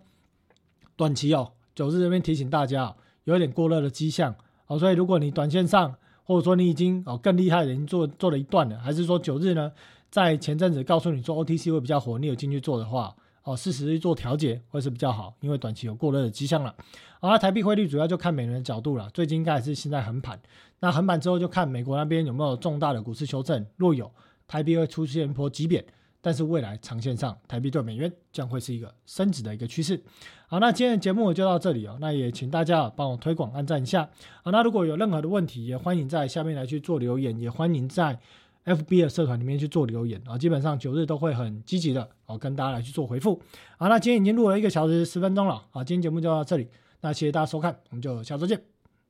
[0.96, 2.94] 短期哦，九日这边提醒大家，
[3.24, 4.34] 有一点过热的迹象。
[4.64, 9.70] 好，所以如果你短线上，或者说你已经哦更厉害的已经做做了一段了，还是说九日呢，
[10.10, 13.14] 在前阵子告诉你做 OTC 会比较火，你有进去做的话，
[13.44, 16.74] 哦适时去做调节会是比较好，因为短期有过热的迹象了。
[17.20, 20.38] 而台币汇率主要就看美元的角度了，最近应该还是现在横盘。
[20.80, 24.10] 那横盘之后就看美国那边有没有重大的股市修正，若有，
[24.46, 25.82] 台币会出现一波急贬，
[26.20, 30.02] 但是未来长线上台币对美元将会是一个升值的一个趋势。
[30.46, 34.08] 好，那今天的节目就到这里哦，那也请大家帮我推广、按赞一下。
[34.42, 38.18] 好，那如果有任何的问题，也欢迎在下面来去做留言，也欢迎在
[38.64, 40.36] FB 的社团里面去做留言啊。
[40.36, 43.40] 基本上九日都会很积极的啊，跟大家来去做回复。
[43.78, 46.68] 好，那今天已经录了一个小时十分钟了，好，今天节目就到这里，
[47.00, 48.60] 那谢谢大家收看，我们就下周见，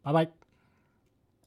[0.02, 0.43] 拜拜。